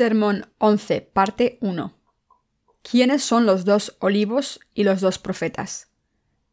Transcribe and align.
Sermón 0.00 0.46
11, 0.56 1.02
parte 1.12 1.58
1. 1.60 1.94
¿Quiénes 2.80 3.22
son 3.22 3.44
los 3.44 3.66
dos 3.66 3.98
olivos 4.00 4.58
y 4.72 4.84
los 4.84 5.02
dos 5.02 5.18
profetas? 5.18 5.90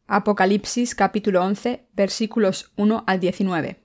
Apocalipsis 0.06 0.94
capítulo 0.94 1.42
11, 1.42 1.86
versículos 1.94 2.72
1 2.76 3.04
al 3.06 3.20
19. 3.20 3.82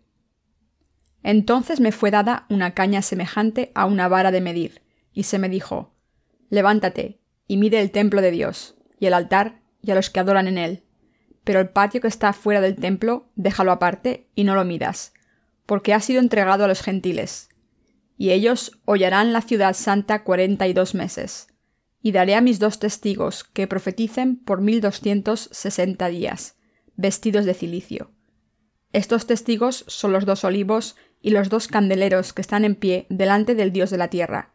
Entonces 1.24 1.80
me 1.80 1.94
fue 1.94 2.12
dada 2.12 2.46
una 2.50 2.74
caña 2.74 3.02
semejante 3.02 3.72
a 3.74 3.86
una 3.86 4.10
vara 4.10 4.32
de 4.32 4.42
medir, 4.42 4.82
y 5.14 5.24
se 5.24 5.40
me 5.40 5.48
dijo, 5.48 5.94
Levántate, 6.50 7.22
y 7.48 7.56
mide 7.56 7.80
el 7.80 7.92
templo 7.92 8.22
de 8.22 8.32
Dios, 8.32 8.76
y 9.00 9.06
el 9.06 9.14
altar, 9.14 9.62
y 9.82 9.92
a 9.92 9.96
los 9.96 10.10
que 10.10 10.20
adoran 10.20 10.50
en 10.50 10.58
él. 10.58 10.84
Pero 11.46 11.62
el 11.62 11.70
patio 11.70 12.02
que 12.02 12.10
está 12.10 12.34
fuera 12.34 12.60
del 12.60 12.76
templo, 12.76 13.32
déjalo 13.36 13.72
aparte, 13.72 14.28
y 14.36 14.44
no 14.44 14.56
lo 14.56 14.66
midas, 14.66 15.14
porque 15.66 15.94
ha 15.94 16.02
sido 16.02 16.20
entregado 16.20 16.66
a 16.66 16.68
los 16.68 16.82
gentiles. 16.82 17.48
Y 18.24 18.32
ellos 18.32 18.80
hollarán 18.86 19.34
la 19.34 19.42
ciudad 19.42 19.74
santa 19.74 20.24
cuarenta 20.24 20.66
y 20.66 20.72
dos 20.72 20.96
meses. 20.96 21.50
Y 22.02 22.14
daré 22.14 22.36
a 22.36 22.40
mis 22.40 22.58
dos 22.58 22.80
testigos 22.80 23.44
que 23.44 23.68
profeticen 23.68 24.38
por 24.38 24.62
mil 24.62 24.80
doscientos 24.80 25.50
sesenta 25.52 26.08
días, 26.08 26.56
vestidos 26.96 27.44
de 27.44 27.54
cilicio. 27.54 28.12
Estos 28.94 29.28
testigos 29.28 29.84
son 29.90 30.14
los 30.14 30.26
dos 30.26 30.46
olivos 30.46 30.96
y 31.22 31.32
los 31.32 31.50
dos 31.50 31.68
candeleros 31.68 32.32
que 32.32 32.42
están 32.42 32.64
en 32.64 32.76
pie 32.76 33.08
delante 33.10 33.56
del 33.56 33.74
Dios 33.74 33.90
de 33.90 33.98
la 33.98 34.08
tierra. 34.08 34.54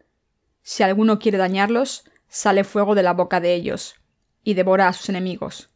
Si 0.63 0.83
alguno 0.83 1.19
quiere 1.19 1.37
dañarlos, 1.37 2.05
sale 2.27 2.65
fuego 2.65 2.95
de 2.95 3.03
la 3.03 3.13
boca 3.13 3.39
de 3.39 3.53
ellos, 3.53 3.97
y 4.45 4.55
devora 4.55 4.89
a 4.89 4.95
sus 4.95 5.11
enemigos. 5.11 5.69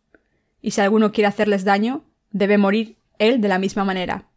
Y 0.63 0.71
si 0.71 0.81
alguno 0.81 1.13
quiere 1.13 1.29
hacerles 1.29 1.65
daño, 1.65 2.07
debe 2.31 2.57
morir 2.57 2.97
él 3.19 3.43
de 3.43 3.49
la 3.49 3.59
misma 3.59 3.85
manera. 3.85 4.31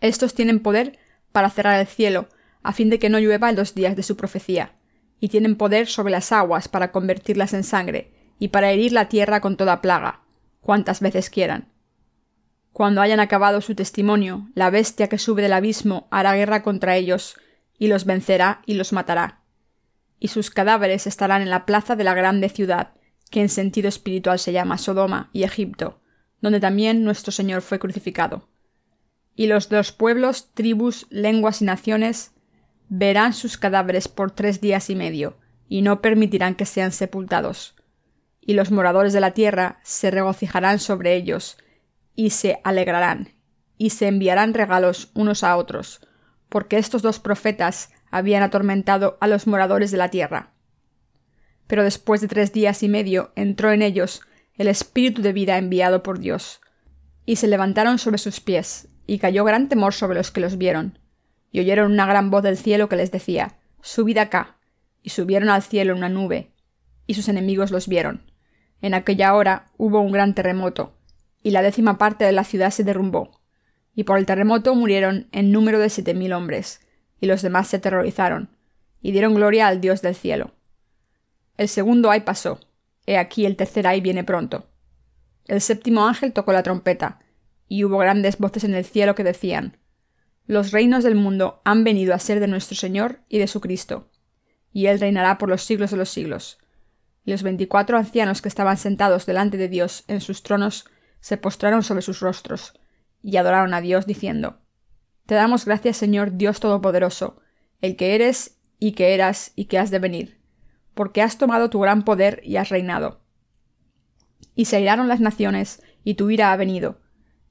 Estos 0.00 0.34
tienen 0.34 0.60
poder 0.60 1.00
para 1.36 1.50
cerrar 1.50 1.78
el 1.78 1.86
cielo, 1.86 2.30
a 2.62 2.72
fin 2.72 2.88
de 2.88 2.98
que 2.98 3.10
no 3.10 3.18
llueva 3.18 3.50
en 3.50 3.56
los 3.56 3.74
días 3.74 3.94
de 3.94 4.02
su 4.02 4.16
profecía, 4.16 4.72
y 5.20 5.28
tienen 5.28 5.56
poder 5.56 5.86
sobre 5.86 6.10
las 6.10 6.32
aguas 6.32 6.66
para 6.66 6.92
convertirlas 6.92 7.52
en 7.52 7.62
sangre, 7.62 8.10
y 8.38 8.48
para 8.48 8.70
herir 8.70 8.92
la 8.92 9.10
tierra 9.10 9.42
con 9.42 9.58
toda 9.58 9.82
plaga, 9.82 10.22
cuantas 10.62 11.00
veces 11.00 11.28
quieran. 11.28 11.68
Cuando 12.72 13.02
hayan 13.02 13.20
acabado 13.20 13.60
su 13.60 13.74
testimonio, 13.74 14.48
la 14.54 14.70
bestia 14.70 15.10
que 15.10 15.18
sube 15.18 15.42
del 15.42 15.52
abismo 15.52 16.08
hará 16.10 16.34
guerra 16.34 16.62
contra 16.62 16.96
ellos, 16.96 17.36
y 17.78 17.88
los 17.88 18.06
vencerá 18.06 18.62
y 18.64 18.72
los 18.72 18.94
matará. 18.94 19.42
Y 20.18 20.28
sus 20.28 20.48
cadáveres 20.48 21.06
estarán 21.06 21.42
en 21.42 21.50
la 21.50 21.66
plaza 21.66 21.96
de 21.96 22.04
la 22.04 22.14
grande 22.14 22.48
ciudad, 22.48 22.94
que 23.30 23.42
en 23.42 23.50
sentido 23.50 23.90
espiritual 23.90 24.38
se 24.38 24.52
llama 24.52 24.78
Sodoma 24.78 25.28
y 25.34 25.42
Egipto, 25.42 26.00
donde 26.40 26.60
también 26.60 27.04
nuestro 27.04 27.30
Señor 27.30 27.60
fue 27.60 27.78
crucificado. 27.78 28.48
Y 29.36 29.46
los 29.46 29.68
dos 29.68 29.92
pueblos, 29.92 30.48
tribus, 30.54 31.06
lenguas 31.10 31.62
y 31.62 31.66
naciones 31.66 32.32
verán 32.88 33.34
sus 33.34 33.58
cadáveres 33.58 34.08
por 34.08 34.30
tres 34.30 34.60
días 34.60 34.90
y 34.90 34.96
medio, 34.96 35.36
y 35.68 35.82
no 35.82 36.00
permitirán 36.00 36.54
que 36.54 36.64
sean 36.64 36.90
sepultados. 36.90 37.74
Y 38.40 38.54
los 38.54 38.70
moradores 38.70 39.12
de 39.12 39.20
la 39.20 39.32
tierra 39.32 39.78
se 39.82 40.10
regocijarán 40.10 40.78
sobre 40.78 41.14
ellos, 41.14 41.58
y 42.14 42.30
se 42.30 42.60
alegrarán, 42.64 43.34
y 43.76 43.90
se 43.90 44.08
enviarán 44.08 44.54
regalos 44.54 45.10
unos 45.14 45.44
a 45.44 45.56
otros, 45.56 46.00
porque 46.48 46.78
estos 46.78 47.02
dos 47.02 47.18
profetas 47.18 47.90
habían 48.10 48.42
atormentado 48.42 49.18
a 49.20 49.26
los 49.26 49.46
moradores 49.46 49.90
de 49.90 49.98
la 49.98 50.10
tierra. 50.10 50.54
Pero 51.66 51.84
después 51.84 52.20
de 52.22 52.28
tres 52.28 52.52
días 52.52 52.82
y 52.82 52.88
medio 52.88 53.32
entró 53.36 53.72
en 53.72 53.82
ellos 53.82 54.22
el 54.54 54.68
espíritu 54.68 55.20
de 55.20 55.34
vida 55.34 55.58
enviado 55.58 56.02
por 56.02 56.20
Dios, 56.20 56.60
y 57.26 57.36
se 57.36 57.48
levantaron 57.48 57.98
sobre 57.98 58.18
sus 58.18 58.40
pies, 58.40 58.88
y 59.06 59.18
cayó 59.18 59.44
gran 59.44 59.68
temor 59.68 59.94
sobre 59.94 60.16
los 60.16 60.30
que 60.30 60.40
los 60.40 60.58
vieron, 60.58 60.98
y 61.50 61.60
oyeron 61.60 61.92
una 61.92 62.06
gran 62.06 62.30
voz 62.30 62.42
del 62.42 62.56
cielo 62.56 62.88
que 62.88 62.96
les 62.96 63.10
decía 63.10 63.56
Subid 63.80 64.18
acá, 64.18 64.56
y 65.02 65.10
subieron 65.10 65.48
al 65.48 65.62
cielo 65.62 65.92
en 65.92 65.98
una 65.98 66.08
nube, 66.08 66.50
y 67.06 67.14
sus 67.14 67.28
enemigos 67.28 67.70
los 67.70 67.88
vieron. 67.88 68.30
En 68.80 68.94
aquella 68.94 69.34
hora 69.34 69.66
hubo 69.76 70.00
un 70.00 70.12
gran 70.12 70.34
terremoto, 70.34 70.96
y 71.42 71.50
la 71.50 71.62
décima 71.62 71.98
parte 71.98 72.24
de 72.24 72.32
la 72.32 72.44
ciudad 72.44 72.70
se 72.70 72.84
derrumbó. 72.84 73.40
Y 73.94 74.04
por 74.04 74.18
el 74.18 74.26
terremoto 74.26 74.74
murieron 74.74 75.28
en 75.32 75.52
número 75.52 75.78
de 75.78 75.88
siete 75.88 76.12
mil 76.12 76.32
hombres, 76.32 76.80
y 77.20 77.26
los 77.26 77.42
demás 77.42 77.68
se 77.68 77.76
aterrorizaron, 77.76 78.50
y 79.00 79.12
dieron 79.12 79.34
gloria 79.34 79.68
al 79.68 79.80
Dios 79.80 80.02
del 80.02 80.14
cielo. 80.14 80.50
El 81.56 81.68
segundo 81.68 82.10
ay 82.10 82.20
pasó, 82.20 82.60
he 83.06 83.16
aquí 83.16 83.46
el 83.46 83.56
tercer 83.56 83.86
ay 83.86 84.00
viene 84.00 84.24
pronto. 84.24 84.68
El 85.46 85.60
séptimo 85.60 86.06
ángel 86.06 86.32
tocó 86.32 86.52
la 86.52 86.62
trompeta, 86.64 87.20
y 87.68 87.84
hubo 87.84 87.98
grandes 87.98 88.38
voces 88.38 88.64
en 88.64 88.74
el 88.74 88.84
cielo 88.84 89.14
que 89.14 89.24
decían 89.24 89.78
Los 90.46 90.72
reinos 90.72 91.04
del 91.04 91.14
mundo 91.14 91.60
han 91.64 91.84
venido 91.84 92.14
a 92.14 92.18
ser 92.18 92.40
de 92.40 92.48
nuestro 92.48 92.76
Señor 92.76 93.20
y 93.28 93.38
de 93.38 93.46
su 93.46 93.60
Cristo, 93.60 94.10
y 94.72 94.86
él 94.86 95.00
reinará 95.00 95.38
por 95.38 95.48
los 95.48 95.62
siglos 95.62 95.90
de 95.90 95.96
los 95.96 96.10
siglos. 96.10 96.58
Y 97.24 97.32
los 97.32 97.42
veinticuatro 97.42 97.98
ancianos 97.98 98.40
que 98.40 98.48
estaban 98.48 98.76
sentados 98.76 99.26
delante 99.26 99.56
de 99.56 99.68
Dios 99.68 100.04
en 100.06 100.20
sus 100.20 100.42
tronos 100.42 100.84
se 101.20 101.36
postraron 101.36 101.82
sobre 101.82 102.02
sus 102.02 102.20
rostros, 102.20 102.78
y 103.22 103.36
adoraron 103.36 103.74
a 103.74 103.80
Dios, 103.80 104.06
diciendo 104.06 104.60
Te 105.26 105.34
damos 105.34 105.64
gracias, 105.64 105.96
Señor 105.96 106.36
Dios 106.36 106.60
Todopoderoso, 106.60 107.40
el 107.80 107.96
que 107.96 108.14
eres 108.14 108.58
y 108.78 108.92
que 108.92 109.14
eras 109.14 109.52
y 109.56 109.64
que 109.64 109.78
has 109.78 109.90
de 109.90 109.98
venir, 109.98 110.40
porque 110.94 111.22
has 111.22 111.38
tomado 111.38 111.68
tu 111.70 111.80
gran 111.80 112.04
poder 112.04 112.40
y 112.44 112.56
has 112.56 112.68
reinado. 112.68 113.20
Y 114.54 114.66
se 114.66 114.76
airaron 114.76 115.08
las 115.08 115.20
naciones, 115.20 115.82
y 116.04 116.14
tu 116.14 116.30
ira 116.30 116.52
ha 116.52 116.56
venido, 116.56 117.00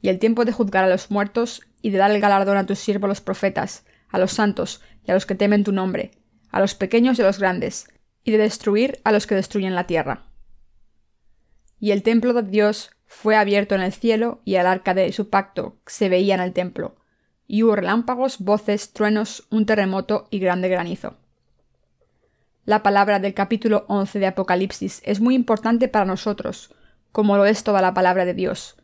y 0.05 0.09
el 0.09 0.19
tiempo 0.19 0.45
de 0.45 0.51
juzgar 0.51 0.83
a 0.83 0.87
los 0.87 1.09
muertos, 1.09 1.63
y 1.81 1.89
de 1.89 1.97
dar 1.97 2.11
el 2.11 2.21
galardón 2.21 2.57
a 2.57 2.67
tus 2.67 2.77
siervos 2.77 3.07
los 3.07 3.21
profetas, 3.21 3.87
a 4.11 4.19
los 4.19 4.33
santos, 4.33 4.79
y 5.03 5.09
a 5.09 5.15
los 5.15 5.25
que 5.25 5.33
temen 5.33 5.63
tu 5.63 5.71
nombre, 5.71 6.11
a 6.51 6.59
los 6.59 6.75
pequeños 6.75 7.17
y 7.17 7.23
a 7.23 7.25
los 7.25 7.39
grandes, 7.39 7.87
y 8.23 8.29
de 8.29 8.37
destruir 8.37 8.99
a 9.03 9.11
los 9.11 9.25
que 9.25 9.33
destruyen 9.33 9.73
la 9.73 9.87
tierra. 9.87 10.27
Y 11.79 11.89
el 11.89 12.03
templo 12.03 12.33
de 12.33 12.43
Dios 12.43 12.91
fue 13.07 13.35
abierto 13.35 13.73
en 13.73 13.81
el 13.81 13.93
cielo 13.93 14.43
y 14.45 14.57
el 14.57 14.67
arca 14.67 14.93
de 14.93 15.11
su 15.11 15.31
pacto 15.31 15.79
se 15.87 16.07
veía 16.07 16.35
en 16.35 16.41
el 16.41 16.53
templo, 16.53 16.97
y 17.47 17.63
hubo 17.63 17.75
relámpagos, 17.75 18.37
voces, 18.37 18.93
truenos, 18.93 19.47
un 19.49 19.65
terremoto 19.65 20.27
y 20.29 20.37
grande 20.37 20.69
granizo. 20.69 21.17
La 22.63 22.83
palabra 22.83 23.17
del 23.17 23.33
capítulo 23.33 23.85
11 23.87 24.19
de 24.19 24.27
Apocalipsis 24.27 25.01
es 25.03 25.19
muy 25.19 25.33
importante 25.33 25.87
para 25.87 26.05
nosotros, 26.05 26.75
como 27.11 27.37
lo 27.37 27.47
es 27.47 27.63
toda 27.63 27.81
la 27.81 27.95
palabra 27.95 28.25
de 28.25 28.35
Dios. 28.35 28.77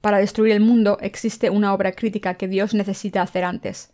Para 0.00 0.18
destruir 0.18 0.52
el 0.52 0.60
mundo 0.60 0.98
existe 1.00 1.50
una 1.50 1.72
obra 1.74 1.92
crítica 1.92 2.34
que 2.34 2.48
Dios 2.48 2.74
necesita 2.74 3.22
hacer 3.22 3.44
antes. 3.44 3.92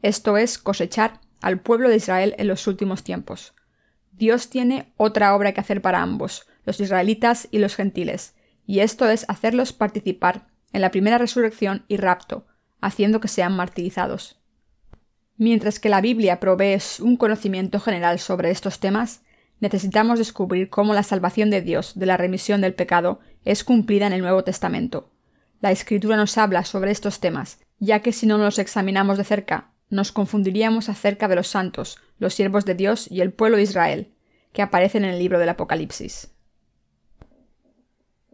Esto 0.00 0.36
es 0.36 0.58
cosechar 0.58 1.20
al 1.40 1.60
pueblo 1.60 1.88
de 1.88 1.96
Israel 1.96 2.34
en 2.38 2.48
los 2.48 2.66
últimos 2.66 3.02
tiempos. 3.02 3.54
Dios 4.12 4.50
tiene 4.50 4.92
otra 4.96 5.34
obra 5.34 5.52
que 5.52 5.60
hacer 5.60 5.82
para 5.82 6.02
ambos, 6.02 6.46
los 6.64 6.80
israelitas 6.80 7.48
y 7.50 7.58
los 7.58 7.74
gentiles, 7.74 8.34
y 8.66 8.80
esto 8.80 9.08
es 9.08 9.24
hacerlos 9.28 9.72
participar 9.72 10.46
en 10.72 10.80
la 10.80 10.90
primera 10.90 11.18
resurrección 11.18 11.84
y 11.88 11.96
rapto, 11.96 12.46
haciendo 12.80 13.20
que 13.20 13.28
sean 13.28 13.56
martirizados. 13.56 14.38
Mientras 15.36 15.80
que 15.80 15.88
la 15.88 16.00
Biblia 16.00 16.40
provee 16.40 16.78
un 17.00 17.16
conocimiento 17.16 17.80
general 17.80 18.18
sobre 18.18 18.50
estos 18.50 18.80
temas, 18.80 19.22
necesitamos 19.60 20.18
descubrir 20.18 20.68
cómo 20.68 20.94
la 20.94 21.02
salvación 21.02 21.50
de 21.50 21.62
Dios 21.62 21.98
de 21.98 22.06
la 22.06 22.16
remisión 22.16 22.60
del 22.60 22.74
pecado 22.74 23.20
es 23.44 23.64
cumplida 23.64 24.06
en 24.06 24.12
el 24.12 24.20
Nuevo 24.20 24.44
Testamento. 24.44 25.10
La 25.62 25.70
Escritura 25.70 26.16
nos 26.16 26.36
habla 26.38 26.64
sobre 26.64 26.90
estos 26.90 27.20
temas, 27.20 27.60
ya 27.78 28.00
que 28.00 28.12
si 28.12 28.26
no 28.26 28.36
los 28.36 28.58
examinamos 28.58 29.16
de 29.16 29.22
cerca, 29.22 29.70
nos 29.90 30.10
confundiríamos 30.10 30.88
acerca 30.88 31.28
de 31.28 31.36
los 31.36 31.46
santos, 31.46 31.98
los 32.18 32.34
siervos 32.34 32.64
de 32.64 32.74
Dios 32.74 33.08
y 33.08 33.20
el 33.20 33.32
pueblo 33.32 33.58
de 33.58 33.62
Israel, 33.62 34.12
que 34.52 34.60
aparecen 34.60 35.04
en 35.04 35.10
el 35.10 35.20
libro 35.20 35.38
del 35.38 35.50
Apocalipsis. 35.50 36.34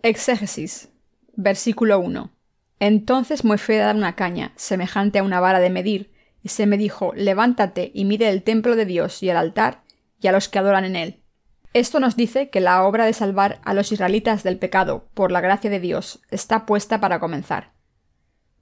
Exégesis. 0.02 0.88
Versículo 1.36 2.00
1. 2.00 2.32
Entonces 2.80 3.44
me 3.44 3.58
fue 3.58 3.76
dar 3.76 3.94
una 3.94 4.16
caña, 4.16 4.52
semejante 4.56 5.18
a 5.18 5.22
una 5.22 5.38
vara 5.38 5.60
de 5.60 5.68
medir, 5.68 6.10
y 6.42 6.48
se 6.48 6.64
me 6.64 6.78
dijo, 6.78 7.12
levántate 7.14 7.90
y 7.92 8.06
mide 8.06 8.30
el 8.30 8.42
templo 8.42 8.74
de 8.74 8.86
Dios 8.86 9.22
y 9.22 9.28
el 9.28 9.36
altar, 9.36 9.82
y 10.18 10.28
a 10.28 10.32
los 10.32 10.48
que 10.48 10.60
adoran 10.60 10.86
en 10.86 10.96
él. 10.96 11.17
Esto 11.74 12.00
nos 12.00 12.16
dice 12.16 12.48
que 12.48 12.60
la 12.60 12.82
obra 12.84 13.04
de 13.04 13.12
salvar 13.12 13.60
a 13.64 13.74
los 13.74 13.92
israelitas 13.92 14.42
del 14.42 14.58
pecado, 14.58 15.08
por 15.14 15.30
la 15.30 15.40
gracia 15.40 15.70
de 15.70 15.80
Dios, 15.80 16.20
está 16.30 16.64
puesta 16.64 17.00
para 17.00 17.20
comenzar. 17.20 17.72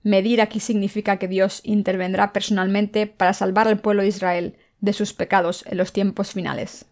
Medir 0.02 0.40
aquí 0.40 0.60
significa 0.60 1.16
que 1.18 1.28
Dios 1.28 1.60
intervendrá 1.64 2.32
personalmente 2.32 3.06
para 3.06 3.32
salvar 3.32 3.68
al 3.68 3.80
pueblo 3.80 4.02
de 4.02 4.08
Israel 4.08 4.56
de 4.80 4.92
sus 4.92 5.12
pecados 5.12 5.64
en 5.66 5.78
los 5.78 5.92
tiempos 5.92 6.32
finales. 6.32 6.86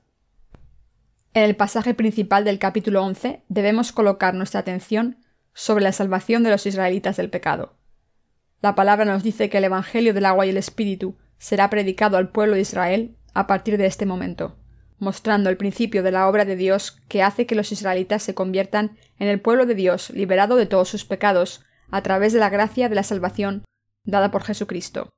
En 1.32 1.43
el 1.43 1.56
pasaje 1.56 1.94
principal 1.94 2.44
del 2.44 2.61
capítulo 2.61 3.02
11 3.02 3.43
debemos 3.49 3.90
colocar 3.90 4.34
nuestra 4.34 4.61
atención 4.61 5.19
sobre 5.52 5.84
la 5.84 5.93
salvación 5.93 6.44
de 6.44 6.50
los 6.50 6.64
israelitas 6.66 7.16
del 7.16 7.31
pecado. 7.31 7.76
La 8.62 8.75
palabra 8.75 9.05
nos 9.05 9.22
dice 9.22 9.50
que 9.50 9.58
el 9.58 9.64
Evangelio 9.64 10.14
del 10.14 10.26
agua 10.26 10.46
y 10.46 10.50
el 10.50 10.56
Espíritu 10.56 11.16
será 11.38 11.70
predicado 11.70 12.16
al 12.16 12.31
pueblo 12.31 12.55
de 12.55 12.62
Israel 12.62 13.16
a 13.34 13.46
partir 13.46 13.78
de 13.78 13.87
este 13.87 14.06
momento, 14.06 14.56
mostrando 15.05 15.51
el 15.51 15.56
principio 15.56 16.03
de 16.03 16.11
la 16.11 16.27
obra 16.29 16.45
de 16.45 16.56
Dios 16.56 17.01
que 17.09 17.23
hace 17.23 17.47
que 17.47 17.55
los 17.55 17.71
israelitas 17.71 18.23
se 18.23 18.35
conviertan 18.35 18.97
en 19.21 19.29
el 19.29 19.41
pueblo 19.41 19.67
de 19.67 19.77
Dios 19.77 20.11
liberado 20.11 20.56
de 20.56 20.67
todos 20.67 20.89
sus 20.89 21.05
pecados 21.05 21.65
a 21.91 22.03
través 22.03 22.33
de 22.33 22.41
la 22.41 22.51
gracia 22.51 22.89
de 22.89 22.97
la 22.97 23.05
salvación 23.05 23.62
dada 24.05 24.31
por 24.31 24.43
Jesucristo. 24.43 25.12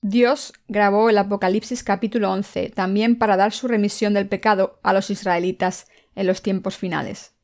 Dios 0.00 0.52
grabó 0.68 1.08
el 1.08 1.18
Apocalipsis 1.18 1.82
capítulo 1.82 2.30
11 2.30 2.70
también 2.70 3.16
para 3.16 3.36
dar 3.36 3.52
su 3.52 3.68
remisión 3.68 4.14
del 4.14 4.28
pecado 4.28 4.78
a 4.82 4.92
los 4.92 5.10
israelitas 5.10 5.86
en 6.14 6.26
los 6.26 6.42
tiempos 6.42 6.76
finales. 6.76 7.34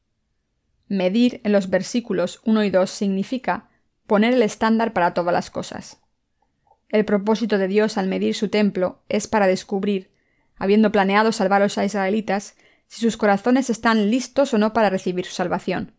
Medir 0.88 1.41
en 1.44 1.53
los 1.53 1.70
versículos 1.70 2.41
1 2.44 2.64
y 2.64 2.70
2 2.70 2.91
significa 2.91 3.70
poner 4.06 4.35
el 4.35 4.43
estándar 4.43 4.93
para 4.93 5.14
todas 5.14 5.32
las 5.32 5.50
cosas. 5.50 6.00
El 6.88 7.05
propósito 7.05 7.58
de 7.58 7.69
Dios 7.69 7.96
al 7.96 8.08
medir 8.08 8.35
su 8.35 8.49
templo 8.49 9.03
es 9.08 9.29
para 9.29 9.46
descubrir, 9.46 10.11
habiendo 10.60 10.92
planeado 10.92 11.32
salvar 11.32 11.62
a 11.62 11.64
los 11.64 11.76
israelitas, 11.76 12.54
si 12.86 13.00
sus 13.00 13.16
corazones 13.16 13.68
están 13.68 14.10
listos 14.10 14.54
o 14.54 14.58
no 14.58 14.72
para 14.72 14.90
recibir 14.90 15.26
su 15.26 15.32
salvación. 15.32 15.96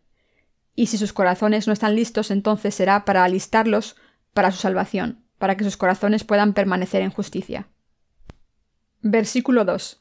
Y 0.74 0.86
si 0.86 0.96
sus 0.96 1.12
corazones 1.12 1.66
no 1.66 1.74
están 1.74 1.94
listos, 1.94 2.30
entonces 2.30 2.74
será 2.74 3.04
para 3.04 3.24
alistarlos 3.24 3.96
para 4.32 4.50
su 4.50 4.58
salvación 4.58 5.22
para 5.42 5.56
que 5.56 5.64
sus 5.64 5.76
corazones 5.76 6.22
puedan 6.22 6.52
permanecer 6.52 7.02
en 7.02 7.10
justicia. 7.10 7.66
Versículo 9.00 9.64
2. 9.64 10.00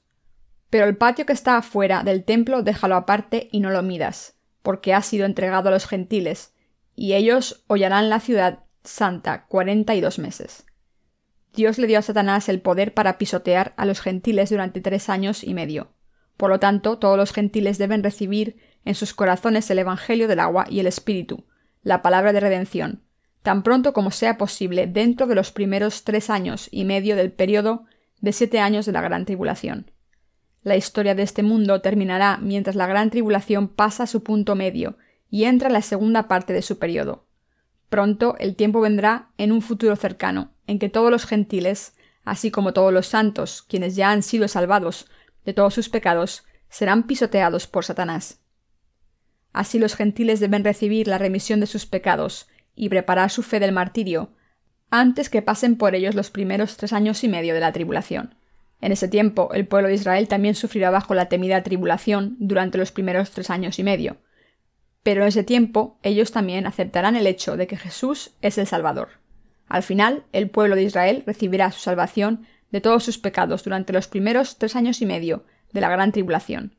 Pero 0.70 0.86
el 0.86 0.98
patio 0.98 1.26
que 1.26 1.34
está 1.34 1.58
afuera 1.58 2.04
del 2.04 2.24
templo 2.24 2.62
déjalo 2.62 2.96
aparte 2.96 3.50
y 3.52 3.60
no 3.60 3.72
lo 3.72 3.82
midas, 3.82 4.36
porque 4.62 4.94
ha 4.94 5.02
sido 5.02 5.26
entregado 5.26 5.70
a 5.70 5.72
los 5.72 5.88
gentiles, 5.88 6.54
y 6.96 7.14
ellos 7.14 7.64
hollarán 7.66 8.08
la 8.12 8.20
ciudad 8.20 8.66
santa 8.84 9.48
cuarenta 9.48 9.96
y 9.96 10.02
dos 10.02 10.20
meses. 10.20 10.64
Dios 11.54 11.78
le 11.78 11.88
dio 11.88 12.00
a 12.00 12.02
Satanás 12.02 12.48
el 12.50 12.62
poder 12.62 12.94
para 12.94 13.18
pisotear 13.18 13.74
a 13.78 13.86
los 13.86 14.00
gentiles 14.00 14.50
durante 14.50 14.80
tres 14.82 15.10
años 15.10 15.44
y 15.44 15.54
medio. 15.54 15.92
Por 16.38 16.50
lo 16.50 16.60
tanto, 16.60 16.98
todos 16.98 17.18
los 17.18 17.34
gentiles 17.34 17.78
deben 17.78 18.04
recibir 18.04 18.58
en 18.86 18.96
sus 18.96 19.14
corazones 19.14 19.70
el 19.70 19.80
Evangelio 19.80 20.28
del 20.28 20.40
agua 20.40 20.66
y 20.70 20.80
el 20.80 20.88
Espíritu, 20.88 21.44
la 21.84 22.02
palabra 22.02 22.34
de 22.34 22.40
redención, 22.40 23.04
tan 23.44 23.64
pronto 23.64 23.94
como 23.94 24.12
sea 24.12 24.38
posible 24.38 24.88
dentro 24.88 25.28
de 25.28 25.36
los 25.36 25.52
primeros 25.52 26.04
tres 26.04 26.30
años 26.30 26.68
y 26.72 26.86
medio 26.86 27.16
del 27.16 27.32
periodo 27.32 27.86
de 28.22 28.32
siete 28.34 28.60
años 28.60 28.86
de 28.86 28.92
la 28.92 29.02
Gran 29.02 29.26
Tribulación. 29.26 29.92
La 30.64 30.78
historia 30.78 31.16
de 31.16 31.24
este 31.24 31.44
mundo 31.44 31.82
terminará 31.82 32.38
mientras 32.38 32.76
la 32.76 32.88
Gran 32.88 33.10
Tribulación 33.10 33.68
pasa 33.68 34.04
a 34.04 34.08
su 34.08 34.24
punto 34.24 34.56
medio 34.56 34.98
y 35.30 35.46
entra 35.46 35.68
en 35.68 35.74
la 35.74 35.82
segunda 35.82 36.28
parte 36.28 36.54
de 36.54 36.62
su 36.62 36.78
periodo. 36.78 37.26
Pronto 37.90 38.36
el 38.40 38.56
tiempo 38.56 38.80
vendrá 38.80 39.30
en 39.38 39.52
un 39.52 39.62
futuro 39.62 39.96
cercano, 39.96 40.51
en 40.68 40.80
que 40.80 40.90
todos 40.90 41.12
los 41.12 41.26
gentiles, 41.26 41.94
así 42.24 42.52
como 42.52 42.74
todos 42.74 42.94
los 42.94 43.08
santos, 43.08 43.64
quienes 43.68 43.96
ya 43.96 44.12
han 44.12 44.24
sido 44.24 44.48
salvados 44.48 45.08
de 45.46 45.54
todos 45.54 45.74
sus 45.74 45.90
pecados, 45.90 46.46
serán 46.70 47.04
pisoteados 47.04 47.68
por 47.68 47.86
Satanás. 47.86 48.40
Así 49.54 49.80
los 49.80 49.96
gentiles 49.96 50.40
deben 50.40 50.64
recibir 50.64 51.08
la 51.08 51.18
remisión 51.18 51.60
de 51.60 51.68
sus 51.68 51.86
pecados 51.86 52.48
y 52.76 52.90
preparar 52.90 53.30
su 53.30 53.44
fe 53.44 53.60
del 53.60 53.74
martirio, 53.74 54.32
antes 54.90 55.30
que 55.30 55.42
pasen 55.42 55.78
por 55.78 55.96
ellos 55.96 56.16
los 56.16 56.32
primeros 56.32 56.78
tres 56.78 56.94
años 56.94 57.24
y 57.24 57.28
medio 57.28 57.54
de 57.54 57.60
la 57.60 57.72
tribulación. 57.72 58.36
En 58.82 58.92
ese 58.92 59.08
tiempo, 59.08 59.52
el 59.54 59.68
pueblo 59.68 59.88
de 59.88 59.94
Israel 59.94 60.28
también 60.28 60.56
sufrirá 60.56 60.90
bajo 60.90 61.14
la 61.14 61.28
temida 61.30 61.62
tribulación 61.64 62.36
durante 62.40 62.78
los 62.78 62.92
primeros 62.92 63.32
tres 63.32 63.50
años 63.50 63.78
y 63.78 63.84
medio. 63.84 64.18
Pero 65.04 65.22
en 65.22 65.30
ese 65.30 65.44
tiempo, 65.44 66.00
ellos 66.04 66.32
también 66.32 66.66
aceptarán 66.66 67.16
el 67.16 67.28
hecho 67.28 67.58
de 67.58 67.68
que 67.68 67.78
Jesús 67.78 68.32
es 68.42 68.58
el 68.58 68.68
Salvador. 68.68 69.21
Al 69.72 69.84
final, 69.84 70.26
el 70.34 70.50
pueblo 70.50 70.76
de 70.76 70.84
Israel 70.84 71.24
recibirá 71.26 71.72
su 71.72 71.80
salvación 71.80 72.46
de 72.72 72.82
todos 72.82 73.06
sus 73.06 73.18
pecados 73.18 73.64
durante 73.64 73.94
los 73.94 74.10
primeros 74.10 74.58
tres 74.58 74.76
años 74.76 75.02
y 75.02 75.06
medio 75.06 75.46
de 75.72 75.80
la 75.80 75.88
gran 75.88 76.12
tribulación. 76.12 76.76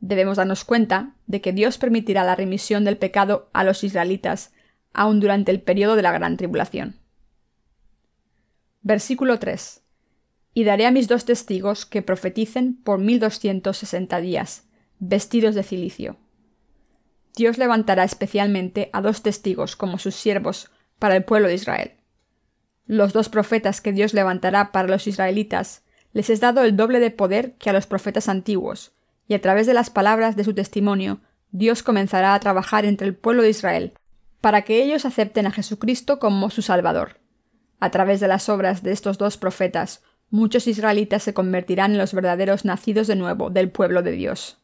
Debemos 0.00 0.36
darnos 0.36 0.64
cuenta 0.64 1.14
de 1.28 1.40
que 1.40 1.52
Dios 1.52 1.78
permitirá 1.78 2.24
la 2.24 2.34
remisión 2.34 2.84
del 2.84 2.96
pecado 2.96 3.48
a 3.52 3.62
los 3.62 3.84
israelitas 3.84 4.52
aun 4.92 5.20
durante 5.20 5.52
el 5.52 5.62
periodo 5.62 5.94
de 5.94 6.02
la 6.02 6.10
gran 6.10 6.36
tribulación. 6.36 6.96
Versículo 8.82 9.38
3. 9.38 9.82
Y 10.52 10.64
daré 10.64 10.86
a 10.86 10.90
mis 10.90 11.06
dos 11.06 11.26
testigos 11.26 11.86
que 11.86 12.02
profeticen 12.02 12.74
por 12.82 12.98
mil 12.98 13.20
doscientos 13.20 13.76
sesenta 13.76 14.20
días, 14.20 14.66
vestidos 14.98 15.54
de 15.54 15.62
cilicio. 15.62 16.16
Dios 17.36 17.56
levantará 17.56 18.02
especialmente 18.02 18.90
a 18.92 19.00
dos 19.00 19.22
testigos 19.22 19.76
como 19.76 19.98
sus 19.98 20.16
siervos 20.16 20.72
para 20.98 21.14
el 21.14 21.22
pueblo 21.22 21.46
de 21.46 21.54
Israel. 21.54 21.92
Los 22.86 23.12
dos 23.12 23.28
profetas 23.28 23.80
que 23.80 23.92
Dios 23.92 24.14
levantará 24.14 24.72
para 24.72 24.88
los 24.88 25.06
israelitas 25.06 25.82
les 26.12 26.30
es 26.30 26.40
dado 26.40 26.62
el 26.62 26.76
doble 26.76 27.00
de 27.00 27.10
poder 27.10 27.54
que 27.54 27.68
a 27.68 27.72
los 27.72 27.86
profetas 27.86 28.28
antiguos, 28.28 28.92
y 29.28 29.34
a 29.34 29.40
través 29.40 29.66
de 29.66 29.74
las 29.74 29.90
palabras 29.90 30.36
de 30.36 30.44
su 30.44 30.54
testimonio, 30.54 31.20
Dios 31.50 31.82
comenzará 31.82 32.34
a 32.34 32.40
trabajar 32.40 32.84
entre 32.84 33.06
el 33.06 33.14
pueblo 33.14 33.42
de 33.42 33.50
Israel 33.50 33.92
para 34.40 34.62
que 34.62 34.80
ellos 34.80 35.04
acepten 35.04 35.46
a 35.46 35.50
Jesucristo 35.50 36.20
como 36.20 36.50
su 36.50 36.62
Salvador. 36.62 37.18
A 37.80 37.90
través 37.90 38.20
de 38.20 38.28
las 38.28 38.48
obras 38.48 38.84
de 38.84 38.92
estos 38.92 39.18
dos 39.18 39.36
profetas, 39.36 40.04
muchos 40.30 40.68
israelitas 40.68 41.24
se 41.24 41.34
convertirán 41.34 41.92
en 41.92 41.98
los 41.98 42.14
verdaderos 42.14 42.64
nacidos 42.64 43.08
de 43.08 43.16
nuevo 43.16 43.50
del 43.50 43.70
pueblo 43.70 44.02
de 44.02 44.12
Dios. 44.12 44.58